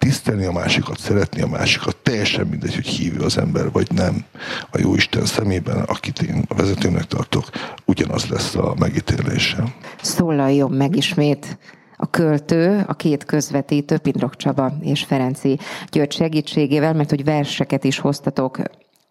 [0.00, 4.24] tisztelni a másikat, szeretni a másikat, teljesen mindegy, hogy hívő az ember, vagy nem.
[4.70, 7.44] A jó Isten szemében, akit én a vezetőnek tartok,
[7.84, 9.74] ugyanaz lesz a megítélése.
[10.02, 11.58] Szólaljon meg ismét
[11.96, 15.58] a költő, a két közvetítő, Pindrok Csaba és Ferenci
[15.90, 18.58] György segítségével, mert hogy verseket is hoztatok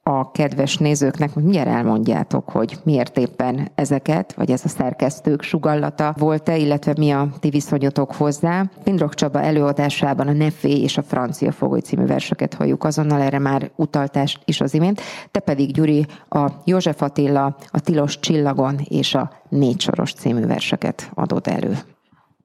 [0.10, 6.16] a kedves nézőknek, hogy miért elmondjátok, hogy miért éppen ezeket, vagy ez a szerkesztők sugallata
[6.18, 8.66] volt-e, illetve mi a ti viszonyotok hozzá.
[8.84, 13.72] Pindrok Csaba előadásában a Nefé és a Francia Fogoly című verseket halljuk azonnal, erre már
[13.76, 15.02] utaltást is az imént.
[15.32, 21.12] Te pedig, Gyuri, a József Attila, a Tilos Csillagon és a Négy Soros című verseket
[21.14, 21.78] adod elő.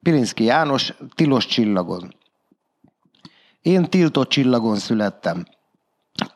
[0.01, 2.15] Pilinszki János, Tilos Csillagon.
[3.61, 5.45] Én tiltott csillagon születtem.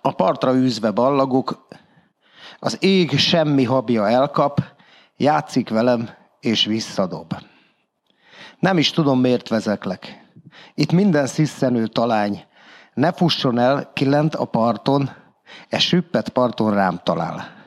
[0.01, 1.67] A partra űzve ballagok,
[2.59, 4.61] az ég semmi habja elkap,
[5.17, 6.09] játszik velem
[6.39, 7.33] és visszadob.
[8.59, 10.27] Nem is tudom, miért vezeklek.
[10.75, 12.43] Itt minden sziszenő talány.
[12.93, 15.09] Ne fusson el, ki lent a parton,
[15.69, 17.57] e süppet parton rám talál.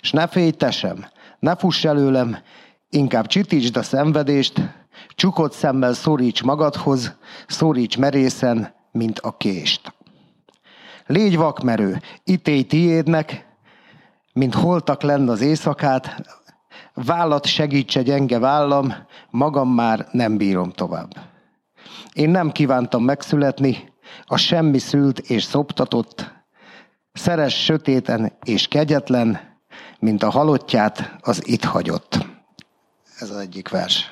[0.00, 0.96] S ne félj te
[1.38, 2.38] ne fuss előlem,
[2.88, 4.60] inkább csitítsd a szenvedést,
[5.08, 9.94] csukott szemmel szoríts magadhoz, szoríts merészen, mint a kést.
[11.10, 13.46] Légy vakmerő, ítélj tiédnek,
[14.32, 16.22] mint holtak lenn az éjszakát,
[16.94, 18.94] vállat segítse gyenge vállam,
[19.30, 21.10] magam már nem bírom tovább.
[22.12, 23.92] Én nem kívántam megszületni,
[24.24, 26.32] a semmi szült és szoptatott,
[27.12, 29.40] szeres sötéten és kegyetlen,
[29.98, 32.26] mint a halottját az itt hagyott.
[33.18, 34.10] Ez az egyik vers.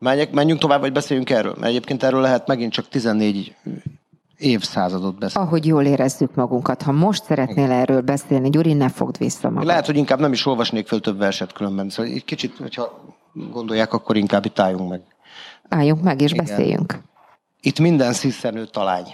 [0.00, 1.54] Menjek, menjünk tovább, vagy beszéljünk erről?
[1.54, 3.56] Mert egyébként erről lehet megint csak 14
[4.36, 5.42] évszázadot beszél.
[5.42, 6.82] Ahogy jól érezzük magunkat.
[6.82, 9.66] Ha most szeretnél erről beszélni, Gyuri, ne fogd vissza magad.
[9.66, 11.90] Lehet, hogy inkább nem is olvasnék föl több verset különben.
[11.90, 15.02] Szóval egy kicsit, hogyha gondolják, akkor inkább itt álljunk meg.
[15.68, 16.44] Álljunk meg és Igen.
[16.44, 16.98] beszéljünk.
[17.60, 19.06] Itt minden sziszenő talány.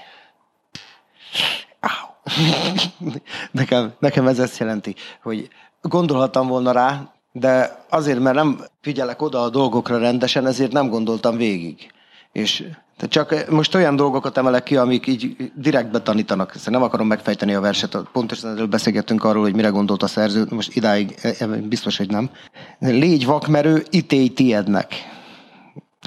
[3.51, 5.49] nekem, nekem ez ezt jelenti, hogy
[5.81, 11.37] gondolhattam volna rá, de azért, mert nem figyelek oda a dolgokra rendesen, ezért nem gondoltam
[11.37, 11.90] végig.
[12.33, 12.64] És
[13.09, 16.53] csak most olyan dolgokat emelek ki, amik így direktbe tanítanak.
[16.55, 17.99] Szóval nem akarom megfejteni a verset.
[18.12, 20.46] Pontosan erről beszélgettünk arról, hogy mire gondolt a szerző.
[20.51, 22.31] Most idáig e, e, biztos, hogy nem.
[22.79, 24.94] Légy vakmerő, ítélj tiednek.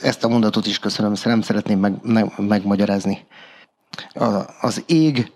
[0.01, 3.25] Ezt a mondatot is köszönöm, nem szeretném meg, meg, megmagyarázni.
[4.13, 4.25] A,
[4.61, 5.31] az ég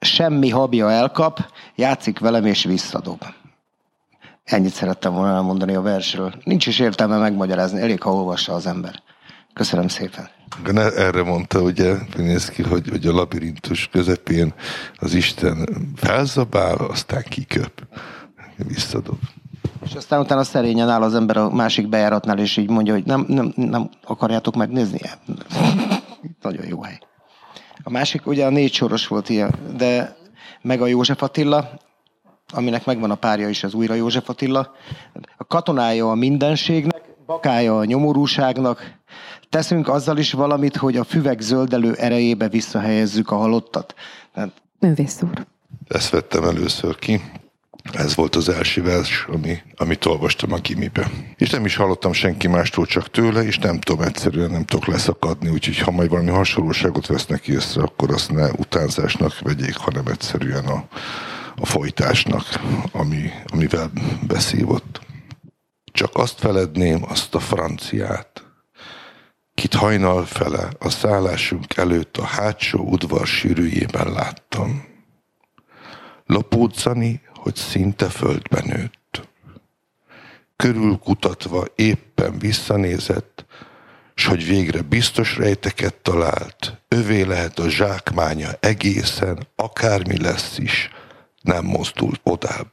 [0.00, 3.24] semmi habja elkap, játszik velem és visszadob.
[4.46, 6.34] Ennyit szerettem volna elmondani a versről.
[6.44, 9.02] Nincs is értelme megmagyarázni, elég, ha olvassa az ember.
[9.54, 10.28] Köszönöm szépen.
[10.74, 14.54] Erre mondta ugye Pinészki, hogy, hogy a labirintus közepén
[14.96, 17.86] az Isten felzabál, aztán kiköp,
[18.56, 19.18] visszadob.
[19.84, 23.24] És aztán utána szerényen áll az ember a másik bejáratnál, és így mondja, hogy nem,
[23.28, 25.00] nem, nem akarjátok megnézni?
[26.42, 26.98] Nagyon jó hely.
[27.82, 30.16] A másik ugye a négy soros volt ilyen, de
[30.62, 31.70] meg a József Attila,
[32.52, 34.74] aminek megvan a párja is, az újra József Attila.
[35.36, 38.94] A katonája a mindenségnek, bakája a nyomorúságnak,
[39.48, 43.94] teszünk azzal is valamit, hogy a füvek zöldelő erejébe visszahelyezzük a halottat.
[44.34, 44.50] Tehát...
[44.78, 45.46] Művész úr.
[45.88, 47.20] Ezt vettem először ki.
[47.92, 51.10] Ez volt az első vers, ami, amit olvastam a gimibe.
[51.36, 55.48] És nem is hallottam senki mástól, csak tőle, és nem tudom, egyszerűen nem tudok leszakadni,
[55.48, 60.84] úgyhogy ha majd valami hasonlóságot vesznek észre, akkor azt ne utánzásnak vegyék, hanem egyszerűen a,
[61.60, 62.44] a folytásnak,
[62.92, 63.90] ami, amivel
[64.26, 65.00] beszívott.
[65.92, 68.44] Csak azt feledném, azt a franciát,
[69.54, 74.84] kit hajnal fele a szállásunk előtt a hátsó udvar sűrűjében láttam.
[76.26, 79.28] Lopódzani, hogy szinte földbe nőtt.
[80.56, 83.44] Körülkutatva éppen visszanézett,
[84.14, 90.90] s hogy végre biztos rejteket talált, övé lehet a zsákmánya egészen, akármi lesz is,
[91.46, 92.72] nem mozdult odább.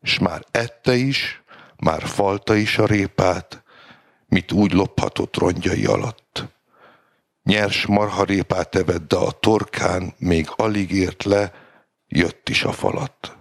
[0.00, 1.42] És már ette is,
[1.76, 3.62] már falta is a répát,
[4.26, 6.44] mit úgy lophatott rongyai alatt.
[7.42, 11.52] Nyers marharépát evett, de a torkán még alig ért le,
[12.08, 13.36] jött is a falat.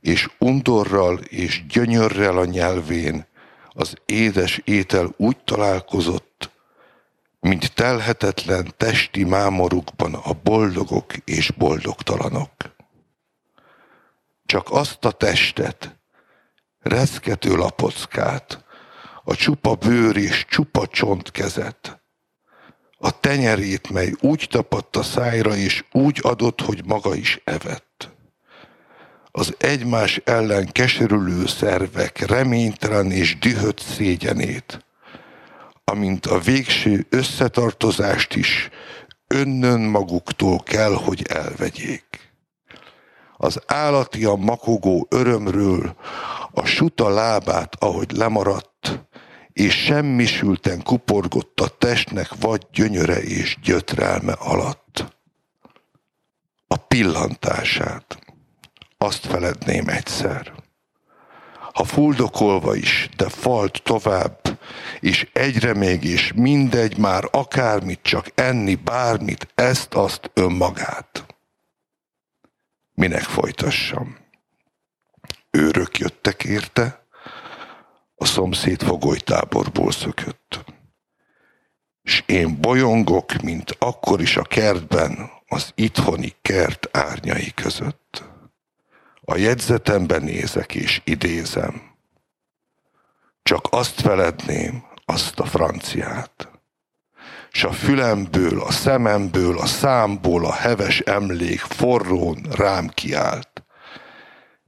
[0.00, 3.26] És undorral és gyönyörrel a nyelvén
[3.68, 6.33] az édes étel úgy találkozott,
[7.44, 12.50] mint telhetetlen testi mámorukban a boldogok és boldogtalanok.
[14.46, 16.00] Csak azt a testet,
[16.80, 18.64] reszkető lapockát,
[19.24, 20.86] a csupa bőr és csupa
[21.32, 22.02] kezet,
[22.98, 28.10] a tenyerét, mely úgy tapadt a szájra, és úgy adott, hogy maga is evett.
[29.30, 34.83] Az egymás ellen keserülő szervek reménytelen és dühött szégyenét,
[35.84, 38.68] amint a végső összetartozást is
[39.26, 42.32] önnön maguktól kell, hogy elvegyék.
[43.36, 45.96] Az állati a makogó örömről,
[46.50, 49.06] a suta lábát, ahogy lemaradt,
[49.52, 55.18] és semmisülten kuporgott a testnek vagy gyönyöre és gyötrelme alatt.
[56.66, 58.18] A pillantását,
[58.98, 60.52] azt feledném egyszer.
[61.72, 64.43] Ha fuldokolva is, de falt tovább,
[65.00, 71.26] és egyre még, és mindegy már akármit, csak enni bármit, ezt-azt önmagát.
[72.94, 74.16] Minek folytassam?
[75.50, 77.06] Őrök jöttek érte,
[78.14, 80.64] a szomszéd fogolytáborból szökött.
[82.02, 88.24] És én bolyongok, mint akkor is a kertben, az itthoni kert árnyai között.
[89.20, 91.93] A jegyzetemben nézek és idézem.
[93.44, 96.48] Csak azt feledném, azt a franciát.
[97.50, 103.64] S a fülemből, a szememből, a számból a heves emlék forrón rám kiált.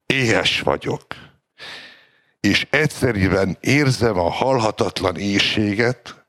[0.06, 1.04] Éhes vagyok,
[2.40, 6.26] és egyszerűen érzem a halhatatlan éjséget,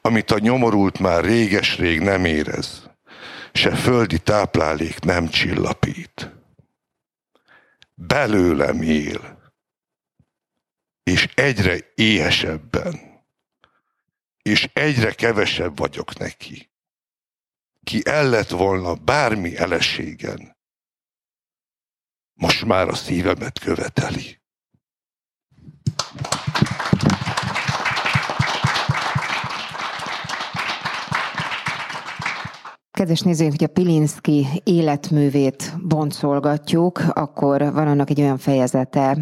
[0.00, 2.90] amit a nyomorult már réges-rég nem érez,
[3.52, 6.30] se földi táplálék nem csillapít.
[7.94, 9.37] Belőlem él,
[11.08, 13.00] és egyre éhesebben,
[14.42, 16.70] és egyre kevesebb vagyok neki.
[17.84, 20.56] Ki el lett volna bármi eleségen,
[22.34, 24.40] most már a szívemet követeli.
[32.90, 39.18] Kedves nézőink, hogy a Pilinszki életművét boncolgatjuk, akkor van annak egy olyan fejezete,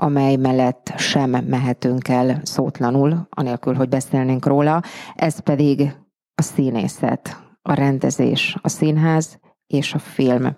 [0.00, 4.82] amely mellett sem mehetünk el szótlanul, anélkül, hogy beszélnénk róla.
[5.14, 5.96] Ez pedig
[6.34, 10.56] a színészet, a rendezés, a színház és a film.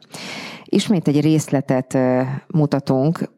[0.64, 1.98] Ismét egy részletet
[2.46, 3.30] mutatunk,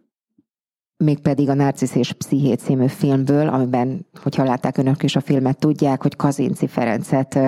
[0.97, 6.03] mégpedig a Narcisz és Psziché című filmből, amiben, hogyha látták önök is a filmet, tudják,
[6.03, 7.38] hogy Kazinci Ferencet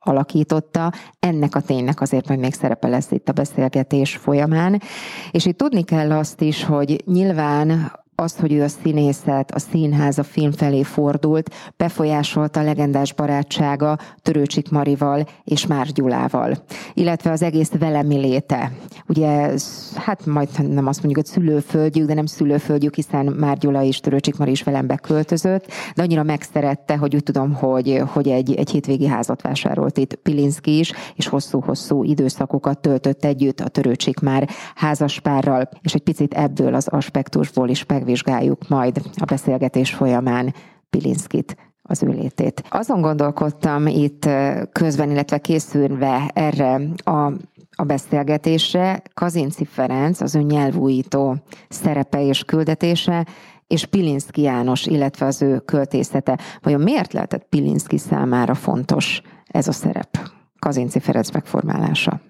[0.00, 0.92] alakította.
[1.18, 4.82] Ennek a ténynek azért majd még szerepe lesz itt a beszélgetés folyamán.
[5.30, 10.18] És itt tudni kell azt is, hogy nyilván az, hogy ő a színészet, a színház,
[10.18, 16.56] a film felé fordult, befolyásolta a legendás barátsága Törőcsik Marival és Már Gyulával,
[16.94, 18.72] illetve az egész velemi léte.
[19.08, 19.50] Ugye,
[19.94, 24.36] hát majd nem azt mondjuk, hogy szülőföldjük, de nem szülőföldjük, hiszen Már Gyula és Törőcsik
[24.36, 29.06] Mari is velem beköltözött, de annyira megszerette, hogy úgy tudom, hogy, hogy egy, egy hétvégi
[29.06, 35.94] házat vásárolt itt Pilinszki is, és hosszú-hosszú időszakokat töltött együtt a Törőcsik már házaspárral, és
[35.94, 40.54] egy picit ebből az aspektusból is megvizsgálta megvizsgáljuk majd a beszélgetés folyamán
[40.90, 42.62] Pilinszkit az ő létét.
[42.68, 44.28] Azon gondolkodtam itt
[44.72, 47.32] közben, illetve készülve erre a
[47.76, 51.36] a beszélgetésre Kazinci Ferenc, az ő nyelvújító
[51.68, 53.26] szerepe és küldetése,
[53.66, 56.38] és Pilinszki János, illetve az ő költészete.
[56.62, 60.18] Vajon miért lehetett Pilinszki számára fontos ez a szerep?
[60.58, 62.20] Kazinci Ferenc megformálása.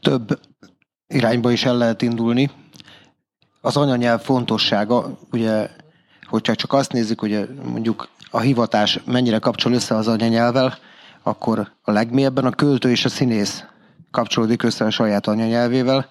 [0.00, 0.40] Több
[1.06, 2.50] irányba is el lehet indulni
[3.60, 5.68] az anyanyelv fontossága, ugye,
[6.26, 10.78] hogyha csak azt nézzük, hogy mondjuk a hivatás mennyire kapcsol össze az anyanyelvvel,
[11.22, 13.64] akkor a legmélyebben a költő és a színész
[14.10, 16.08] kapcsolódik össze a saját anyanyelvével,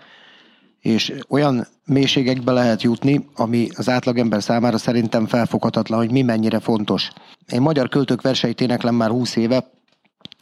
[0.80, 7.10] és olyan mélységekbe lehet jutni, ami az átlagember számára szerintem felfoghatatlan, hogy mi mennyire fontos.
[7.48, 9.72] Én magyar költők verseit éneklem már 20 éve,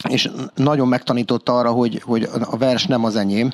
[0.08, 3.52] és nagyon megtanította arra, hogy, hogy a vers nem az enyém,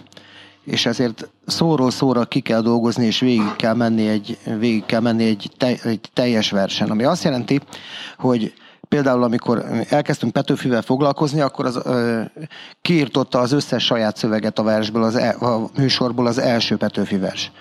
[0.65, 5.25] és ezért szóról szóra ki kell dolgozni, és végig kell menni egy, végig kell menni
[5.25, 6.91] egy, te, egy teljes versen.
[6.91, 7.61] Ami azt jelenti,
[8.19, 8.55] hogy
[8.89, 12.21] például amikor elkezdtünk Petőfivel foglalkozni, akkor az, ö,
[12.83, 17.53] kiirtotta az összes saját szöveget a versből, az e, a műsorból az első Petőfi vers.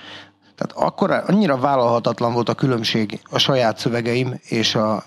[0.56, 5.04] Tehát akkor annyira vállalhatatlan volt a különbség a saját szövegeim és a,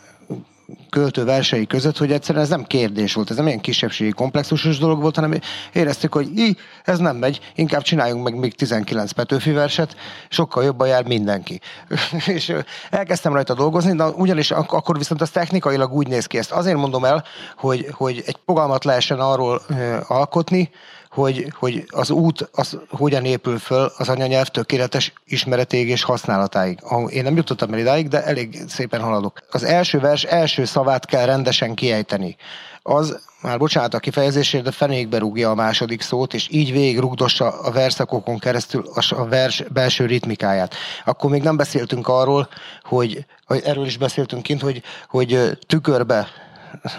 [0.88, 5.00] költő versei között, hogy egyszerűen ez nem kérdés volt, ez nem ilyen kisebbségi komplexusos dolog
[5.00, 5.38] volt, hanem
[5.72, 9.96] éreztük, hogy í, ez nem megy, inkább csináljunk meg még 19 Petőfi verset,
[10.28, 11.60] sokkal jobban jár mindenki.
[12.36, 12.52] és
[12.90, 16.76] elkezdtem rajta dolgozni, de ugyanis ak- akkor viszont az technikailag úgy néz ki, ezt azért
[16.76, 17.24] mondom el,
[17.56, 19.62] hogy, hogy egy fogalmat lehessen arról
[20.06, 20.70] alkotni,
[21.16, 26.78] hogy, hogy az út az hogyan épül föl az anyanyelv tökéletes ismeretéig és használatáig.
[27.08, 29.40] Én nem jutottam el idáig, de elég szépen haladok.
[29.50, 32.36] Az első vers első szavát kell rendesen kiejteni.
[32.82, 37.60] Az, már bocsánat a kifejezésért, de fenékbe rúgja a második szót, és így végig rugdossa
[37.60, 40.74] a verszakokon keresztül a vers belső ritmikáját.
[41.04, 42.48] Akkor még nem beszéltünk arról,
[42.82, 46.28] hogy, hogy erről is beszéltünk kint, hogy, hogy tükörbe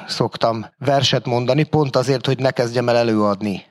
[0.07, 3.65] szoktam verset mondani, pont azért, hogy ne kezdjem el előadni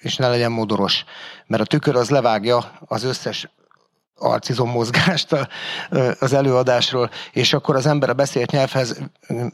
[0.00, 1.04] és ne legyen modoros.
[1.46, 3.48] Mert a tükör az levágja az összes
[4.18, 5.36] arcizom mozgást
[6.18, 9.00] az előadásról, és akkor az ember a beszélt nyelvhez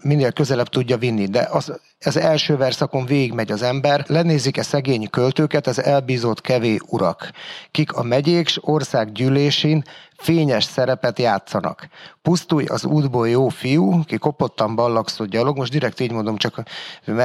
[0.03, 1.27] minél közelebb tudja vinni.
[1.27, 7.31] De az, az első verszakon végigmegy az ember, lenézik-e szegény költőket, az elbízott kevé urak,
[7.71, 9.85] kik a megyék s ország gyűlésén
[10.17, 11.89] fényes szerepet játszanak.
[12.23, 16.63] Pusztulj az útból jó fiú, ki kopottan ballagszott gyalog, most direkt így mondom csak,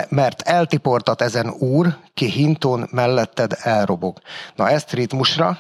[0.10, 4.20] mert eltiportat ezen úr, ki hinton melletted elrobog.
[4.56, 5.58] Na ezt ritmusra,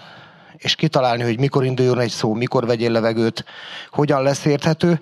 [0.57, 3.45] és kitalálni, hogy mikor induljon egy szó, mikor vegyél levegőt,
[3.91, 4.99] hogyan lesz érthető,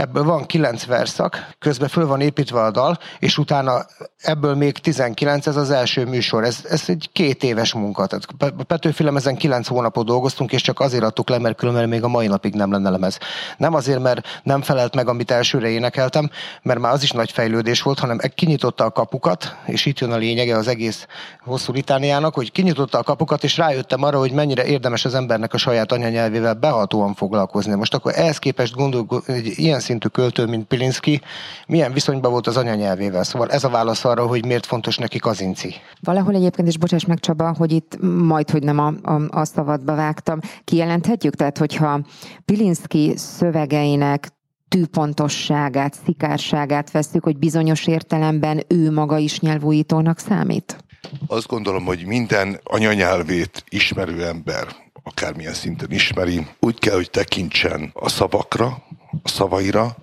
[0.00, 3.86] ebből van kilenc verszak, közben föl van építve a dal, és utána
[4.22, 6.44] ebből még 19, ez az első műsor.
[6.44, 8.06] Ez, ez egy két éves munka.
[8.06, 12.08] Tehát Petőfi ezen kilenc hónapot dolgoztunk, és csak azért adtuk le, mert különben még a
[12.08, 13.18] mai napig nem lenne lemez.
[13.56, 16.30] Nem azért, mert nem felelt meg, amit elsőre énekeltem,
[16.62, 20.16] mert már az is nagy fejlődés volt, hanem kinyitotta a kapukat, és itt jön a
[20.16, 21.06] lényege az egész
[21.44, 25.58] hosszú litániának, hogy kinyitotta a kapukat, és rájöttem arra, hogy mennyire érdemes az embernek a
[25.58, 27.74] saját anyanyelvével behatóan foglalkozni.
[27.74, 31.20] Most akkor ehhez képest gondolj, hogy ilyen szintű költő, mint Pilinszki,
[31.66, 33.24] milyen viszonyban volt az anyanyelvével.
[33.24, 35.74] Szóval ez a válasz arra, hogy miért fontos neki Kazinci.
[36.00, 39.94] Valahol egyébként is, bocsáss meg Csaba, hogy itt majd, hogy nem a, a, a szabadba
[39.94, 42.00] vágtam, kijelenthetjük, tehát hogyha
[42.44, 44.28] Pilinszki szövegeinek
[44.68, 50.84] tűpontosságát, szikárságát veszük, hogy bizonyos értelemben ő maga is nyelvújítónak számít?
[51.26, 54.66] Azt gondolom, hogy minden anyanyelvét ismerő ember,
[55.02, 58.82] akármilyen szinten ismeri, úgy kell, hogy tekintsen a szavakra,
[59.24, 59.96] szavaira,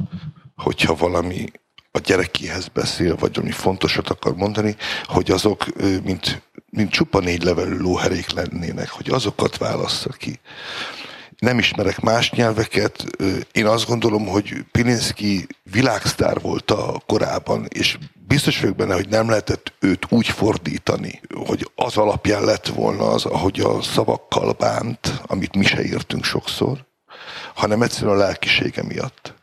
[0.56, 1.46] hogyha valami
[1.92, 4.76] a gyerekéhez beszél, vagy ami fontosat akar mondani,
[5.06, 5.66] hogy azok,
[6.04, 10.40] mint, mint csupa négy levelű lóherék lennének, hogy azokat válassza ki
[11.40, 13.06] nem ismerek más nyelveket.
[13.52, 19.30] Én azt gondolom, hogy Pilinszki világsztár volt a korában, és biztos vagyok benne, hogy nem
[19.30, 25.56] lehetett őt úgy fordítani, hogy az alapján lett volna az, ahogy a szavakkal bánt, amit
[25.56, 26.86] mi se írtunk sokszor,
[27.54, 29.34] hanem egyszerűen a lelkisége miatt.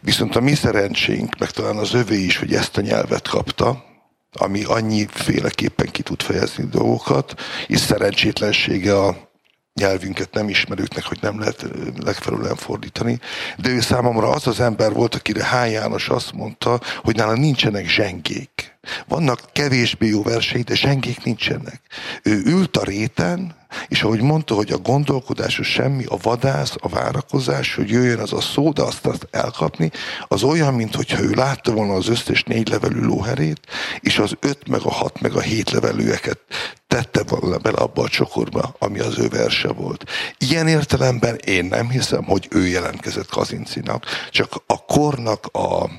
[0.00, 3.84] Viszont a mi szerencsénk, meg talán az övé is, hogy ezt a nyelvet kapta,
[4.32, 7.34] ami annyi féleképpen ki tud fejezni dolgokat,
[7.66, 9.30] és szerencsétlensége a
[9.74, 11.66] nyelvünket nem ismerőknek, hogy nem lehet
[12.04, 13.20] legfelülően fordítani,
[13.56, 15.70] de ő számomra az az ember volt, akire H.
[15.70, 18.71] János azt mondta, hogy nála nincsenek zsengék.
[19.08, 21.80] Vannak kevésbé jó versei, de zsengék nincsenek.
[22.22, 23.54] Ő ült a réten,
[23.88, 28.40] és ahogy mondta, hogy a gondolkodásos semmi, a vadász, a várakozás, hogy jöjjön az a
[28.40, 29.90] szó, de azt, azt elkapni,
[30.28, 33.60] az olyan, mintha ő látta volna az összes négy levelű lóherét,
[34.00, 36.38] és az öt, meg a hat, meg a hét levelűeket
[36.86, 40.04] tette volna bele abba a csokorba, ami az ő verse volt.
[40.38, 45.90] Ilyen értelemben én nem hiszem, hogy ő jelentkezett Kazincinak, csak a kornak a,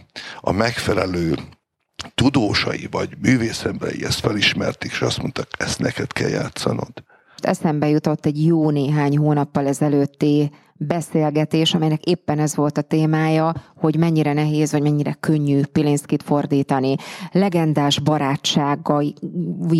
[0.42, 1.38] a megfelelő
[2.16, 6.92] tudósai vagy művészemberei ezt felismerték, és azt mondták, ezt neked kell játszanod.
[7.38, 13.96] Eszembe jutott egy jó néhány hónappal ezelőtti beszélgetés, amelynek éppen ez volt a témája, hogy
[13.96, 16.96] mennyire nehéz, vagy mennyire könnyű Pilinszkit fordítani.
[17.32, 19.16] Legendás barátságai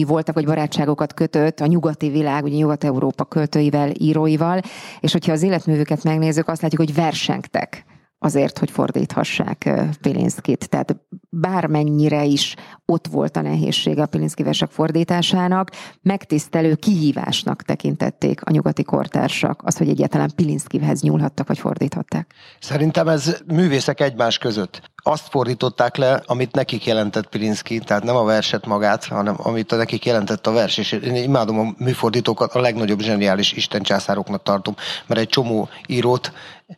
[0.08, 4.62] voltak, vagy barátságokat kötött a nyugati világ, ugye Nyugat-Európa költőivel, íróival,
[5.00, 7.86] és hogyha az életművüket megnézzük, azt látjuk, hogy versengtek
[8.24, 9.70] azért, hogy fordíthassák
[10.02, 10.70] Pilinszkit.
[10.70, 10.96] Tehát
[11.30, 12.56] bármennyire is
[12.86, 15.70] ott volt a nehézség a Pilinszki versek fordításának,
[16.02, 22.34] megtisztelő kihívásnak tekintették a nyugati kortársak, az, hogy egyáltalán Pilinszkihez nyúlhattak, vagy fordíthatták.
[22.60, 24.93] Szerintem ez művészek egymás között.
[25.06, 29.76] Azt fordították le, amit nekik jelentett Pilinszki, tehát nem a verset magát, hanem amit a
[29.76, 30.78] nekik jelentett a vers.
[30.78, 34.76] És én imádom a műfordítókat, a legnagyobb zseniális istencsászároknak tartom,
[35.08, 36.32] mert egy csomó írót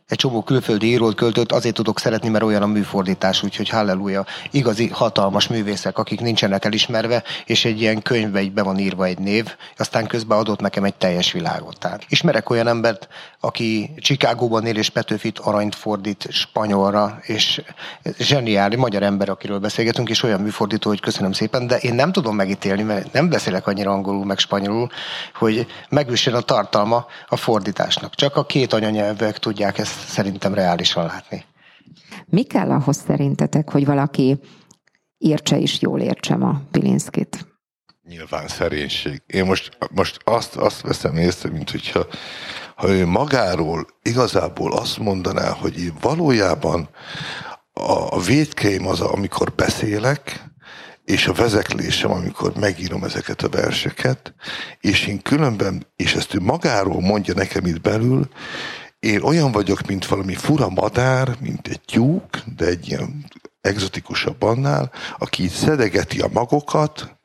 [0.06, 4.26] egy csomó külföldi írót költött, azért tudok szeretni, mert olyan a műfordítás, úgyhogy halleluja.
[4.50, 9.54] Igazi hatalmas művészek, akik nincsenek elismerve, és egy ilyen könyvbe be van írva egy név,
[9.76, 11.78] aztán közben adott nekem egy teljes világot.
[11.78, 13.08] Tehát ismerek olyan embert,
[13.40, 17.62] aki Csikágóban él és Petőfit aranyt fordít spanyolra, és
[18.18, 22.34] zseniális magyar ember, akiről beszélgetünk, és olyan műfordító, hogy köszönöm szépen, de én nem tudom
[22.34, 24.88] megítélni, mert nem beszélek annyira angolul, meg spanyolul,
[25.34, 28.14] hogy megüssön a tartalma a fordításnak.
[28.14, 31.44] Csak a két anyanyelvek tudják ezt szerintem reálisan látni.
[32.26, 34.40] Mi kell ahhoz szerintetek, hogy valaki
[35.18, 37.46] értse is jól értsem a Pilinszkit?
[38.08, 39.22] Nyilván szerénység.
[39.26, 42.06] Én most, most azt, azt veszem észre, mint hogyha
[42.76, 46.88] ha ő magáról igazából azt mondaná, hogy én valójában
[47.80, 50.44] a, a védkeim az, amikor beszélek,
[51.04, 54.34] és a vezeklésem, amikor megírom ezeket a verseket,
[54.80, 58.28] és én különben, és ezt ő magáról mondja nekem itt belül,
[58.98, 62.24] én olyan vagyok, mint valami fura madár, mint egy tyúk,
[62.56, 63.24] de egy ilyen
[63.60, 67.18] egzotikusabb annál, aki szedegeti a magokat,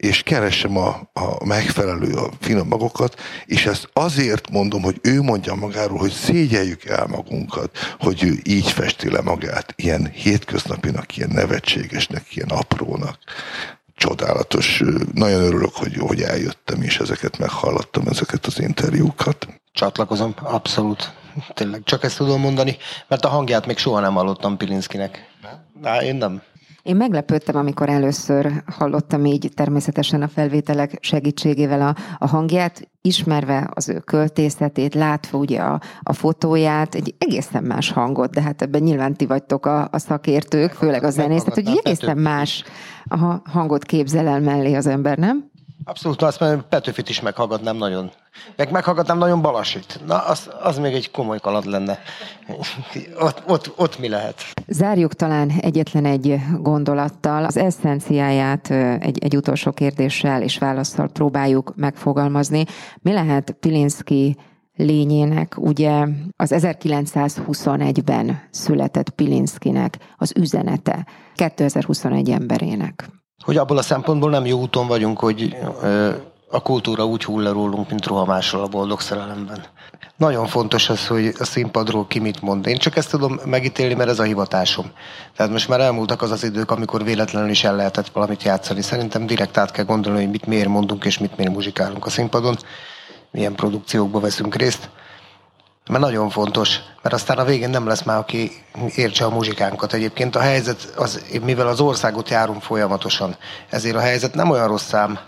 [0.00, 5.54] és keresem a, a megfelelő, a finom magokat, és ezt azért mondom, hogy ő mondja
[5.54, 12.36] magáról, hogy szégyeljük el magunkat, hogy ő így festi le magát, ilyen hétköznapinak, ilyen nevetségesnek,
[12.36, 13.18] ilyen aprónak.
[13.94, 14.82] Csodálatos,
[15.14, 19.48] nagyon örülök, hogy, hogy eljöttem, és ezeket meghallottam, ezeket az interjúkat.
[19.72, 21.12] Csatlakozom, abszolút.
[21.54, 22.76] Tényleg, csak ezt tudom mondani,
[23.08, 25.28] mert a hangját még soha nem hallottam Pilinszkinek.
[25.80, 26.42] Na, én nem.
[26.82, 33.88] Én meglepődtem, amikor először hallottam így természetesen a felvételek segítségével a, a hangját, ismerve az
[33.88, 39.14] ő költészetét, látva ugye a, a fotóját, egy egészen más hangot, de hát ebben nyilván
[39.14, 42.64] ti vagytok a, a szakértők, főleg a zenész, tehát hogy egészen más
[43.08, 45.49] a hangot képzel el mellé az ember, nem?
[45.84, 48.10] Abszolút, azt mondom, Petőfit is meghallgatnám nagyon.
[48.56, 50.00] Meg meghallgatnám nagyon Balasit.
[50.06, 51.98] Na, az, az még egy komoly kaland lenne.
[53.18, 54.42] ott, ott, ott mi lehet?
[54.66, 57.44] Zárjuk talán egyetlen egy gondolattal.
[57.44, 58.70] Az eszenciáját
[59.00, 62.64] egy, egy utolsó kérdéssel és válaszsal próbáljuk megfogalmazni.
[63.02, 64.36] Mi lehet Pilinszki
[64.76, 66.06] lényének, ugye
[66.36, 73.19] az 1921-ben született Pilinszkinek az üzenete 2021 emberének?
[73.44, 75.56] Hogy abból a szempontból nem jó úton vagyunk, hogy
[76.50, 79.64] a kultúra úgy hull le rólunk, mint rohamásról a boldog szerelemben.
[80.16, 82.66] Nagyon fontos az, hogy a színpadról ki mit mond.
[82.66, 84.90] Én csak ezt tudom megítélni, mert ez a hivatásom.
[85.36, 88.82] Tehát most már elmúltak az az idők, amikor véletlenül is el lehetett valamit játszani.
[88.82, 92.56] Szerintem direkt át kell gondolni, hogy mit miért mondunk és mit miért muzsikálunk a színpadon,
[93.30, 94.88] milyen produkciókba veszünk részt.
[95.90, 98.50] Mert nagyon fontos, mert aztán a végén nem lesz már, aki
[98.94, 99.92] értse a muzsikánkat.
[99.92, 103.36] Egyébként a helyzet, az, mivel az országot járunk folyamatosan,
[103.70, 105.18] ezért a helyzet nem olyan rossz szám,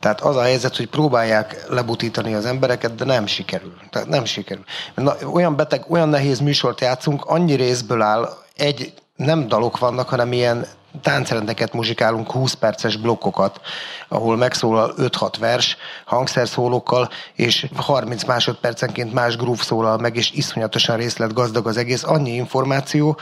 [0.00, 3.74] tehát az a helyzet, hogy próbálják lebutítani az embereket, de nem sikerül.
[3.90, 4.64] Tehát nem sikerül.
[4.94, 10.32] Na, olyan beteg, olyan nehéz műsort játszunk, annyi részből áll, egy nem dalok vannak, hanem
[10.32, 10.66] ilyen
[11.02, 13.60] táncrendeket muzsikálunk, 20 perces blokkokat,
[14.08, 21.66] ahol megszólal 5-6 vers hangszerszólókkal, és 30 másodpercenként más groove szólal meg, és iszonyatosan részletgazdag
[21.66, 22.02] az egész.
[22.04, 23.18] Annyi információ,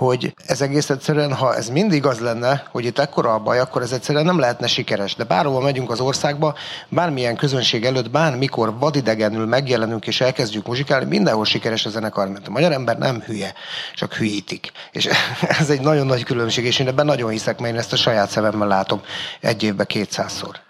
[0.00, 3.82] hogy ez egész egyszerűen, ha ez mindig az lenne, hogy itt ekkora a baj, akkor
[3.82, 5.14] ez egyszerűen nem lehetne sikeres.
[5.14, 6.54] De bárhova megyünk az országba,
[6.88, 12.50] bármilyen közönség előtt, bármikor vadidegenül megjelenünk és elkezdjük muzsikálni, mindenhol sikeres a zenekar, mert a
[12.50, 13.52] magyar ember nem hülye,
[13.94, 14.72] csak hülyítik.
[14.92, 15.08] És
[15.60, 18.30] ez egy nagyon nagy különbség, és én ebben nagyon hiszek, mert én ezt a saját
[18.30, 19.00] szememmel látom
[19.40, 20.69] egy évben kétszázszor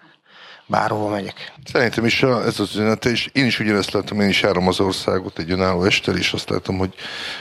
[0.71, 1.53] bárhova megyek.
[1.71, 5.39] Szerintem is ez az üzenete, és én is ugyanezt látom, én is járom az országot
[5.39, 6.93] egy önálló estel, és azt látom, hogy,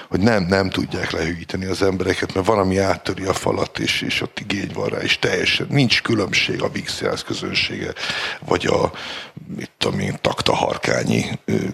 [0.09, 4.41] hogy nem, nem tudják lehűíteni az embereket, mert valami áttöri a falat, és, és ott
[4.41, 7.93] igény van rá, és teljesen nincs különbség a Vixjász közönsége,
[8.47, 8.93] vagy a
[9.57, 11.25] mit tudom én, taktaharkányi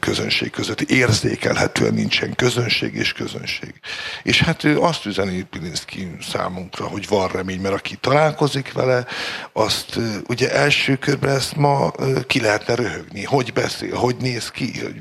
[0.00, 0.80] közönség között.
[0.80, 3.74] Érzékelhetően nincsen közönség és közönség.
[4.22, 9.06] És hát ő azt üzeni Pilinszki számunkra, hogy van remény, mert aki találkozik vele,
[9.52, 9.98] azt
[10.28, 11.92] ugye első körben ezt ma
[12.26, 15.00] ki lehetne röhögni, hogy beszél, hogy néz ki, hogy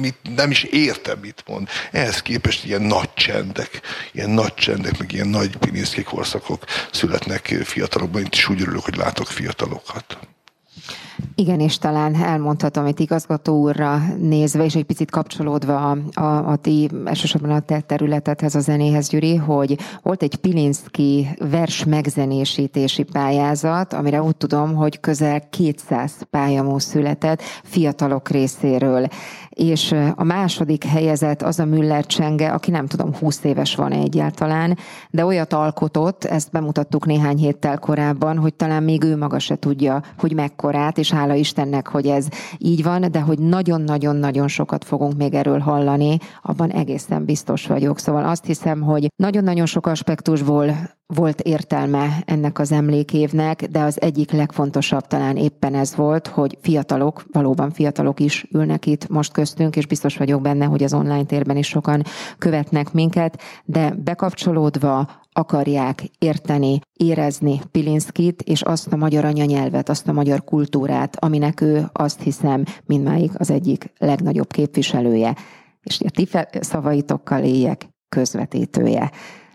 [0.00, 1.68] mit, nem is értem, mit mond.
[1.90, 3.80] Ehhez képest ilyen nagy csendek,
[4.12, 8.22] ilyen nagy csendek, meg ilyen nagy Pilinszki korszakok születnek fiatalokban.
[8.22, 10.18] Itt is úgy örülök, hogy látok fiatalokat.
[11.34, 16.56] Igen, és talán elmondhatom itt igazgató úrra nézve, és egy picit kapcsolódva a, a, a
[16.56, 23.92] ti, elsősorban a te területedhez, a zenéhez, Gyuri, hogy volt egy Pilinszki vers megzenésítési pályázat,
[23.92, 29.06] amire úgy tudom, hogy közel 200 pályamó született fiatalok részéről.
[29.50, 34.78] És a második helyezett az a Müller Csenge, aki nem tudom, 20 éves van egyáltalán,
[35.10, 40.02] de olyat alkotott, ezt bemutattuk néhány héttel korábban, hogy talán még ő maga se tudja,
[40.18, 42.28] hogy mekkorát, és hála Istennek, hogy ez
[42.58, 47.98] így van, de hogy nagyon-nagyon-nagyon sokat fogunk még erről hallani, abban egészen biztos vagyok.
[47.98, 54.30] Szóval azt hiszem, hogy nagyon-nagyon sok aspektusból volt értelme ennek az emlékévnek, de az egyik
[54.30, 59.86] legfontosabb talán éppen ez volt, hogy fiatalok, valóban fiatalok is ülnek itt most köztünk, és
[59.86, 62.02] biztos vagyok benne, hogy az online térben is sokan
[62.38, 70.12] követnek minket, de bekapcsolódva akarják érteni, érezni Pilinszkit, és azt a magyar anyanyelvet, azt a
[70.12, 75.36] magyar kultúrát, aminek ő azt hiszem mindmáig az egyik legnagyobb képviselője.
[75.82, 76.28] És a ti
[76.60, 79.10] szavaitokkal éljek közvetítője.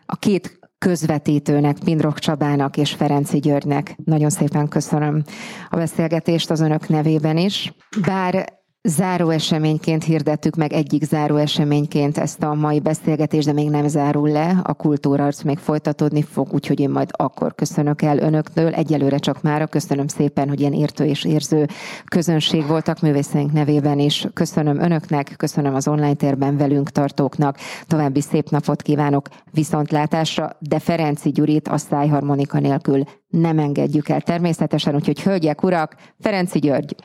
[0.05, 3.95] A két közvetítőnek, Pindrok Csabának és Ferenci Györgynek.
[4.05, 5.23] Nagyon szépen köszönöm
[5.69, 7.73] a beszélgetést az önök nevében is.
[8.05, 13.87] Bár Záró eseményként hirdettük meg egyik záró eseményként ezt a mai beszélgetést, de még nem
[13.87, 14.59] zárul le.
[14.63, 18.73] A kultúrarc még folytatódni fog, úgyhogy én majd akkor köszönök el önöktől.
[18.73, 21.67] Egyelőre csak mára köszönöm szépen, hogy ilyen értő és érző
[22.05, 24.27] közönség voltak művészeink nevében is.
[24.33, 27.57] Köszönöm önöknek, köszönöm az online térben velünk tartóknak.
[27.87, 34.95] További szép napot kívánok viszontlátásra, de Ferenci Gyurit a szájharmonika nélkül nem engedjük el természetesen,
[34.95, 36.95] úgyhogy hölgyek, urak, Ferenci György.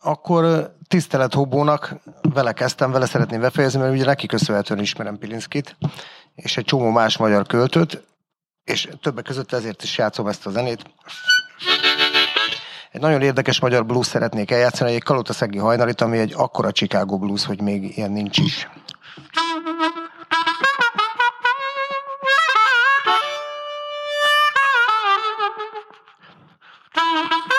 [0.00, 5.76] Akkor tisztelet Hobónak, vele kezdtem, vele szeretném befejezni, mert ugye neki köszönhetően ismerem Pilinszkit,
[6.34, 8.02] és egy csomó más magyar költőt,
[8.64, 10.82] és többek között ezért is játszom ezt a zenét.
[12.92, 17.44] Egy nagyon érdekes magyar blues szeretnék eljátszani, egy kalotaszegi hajnalit, ami egy akkora Chicago blues,
[17.44, 18.68] hogy még ilyen nincs is.
[27.00, 27.57] Thank you.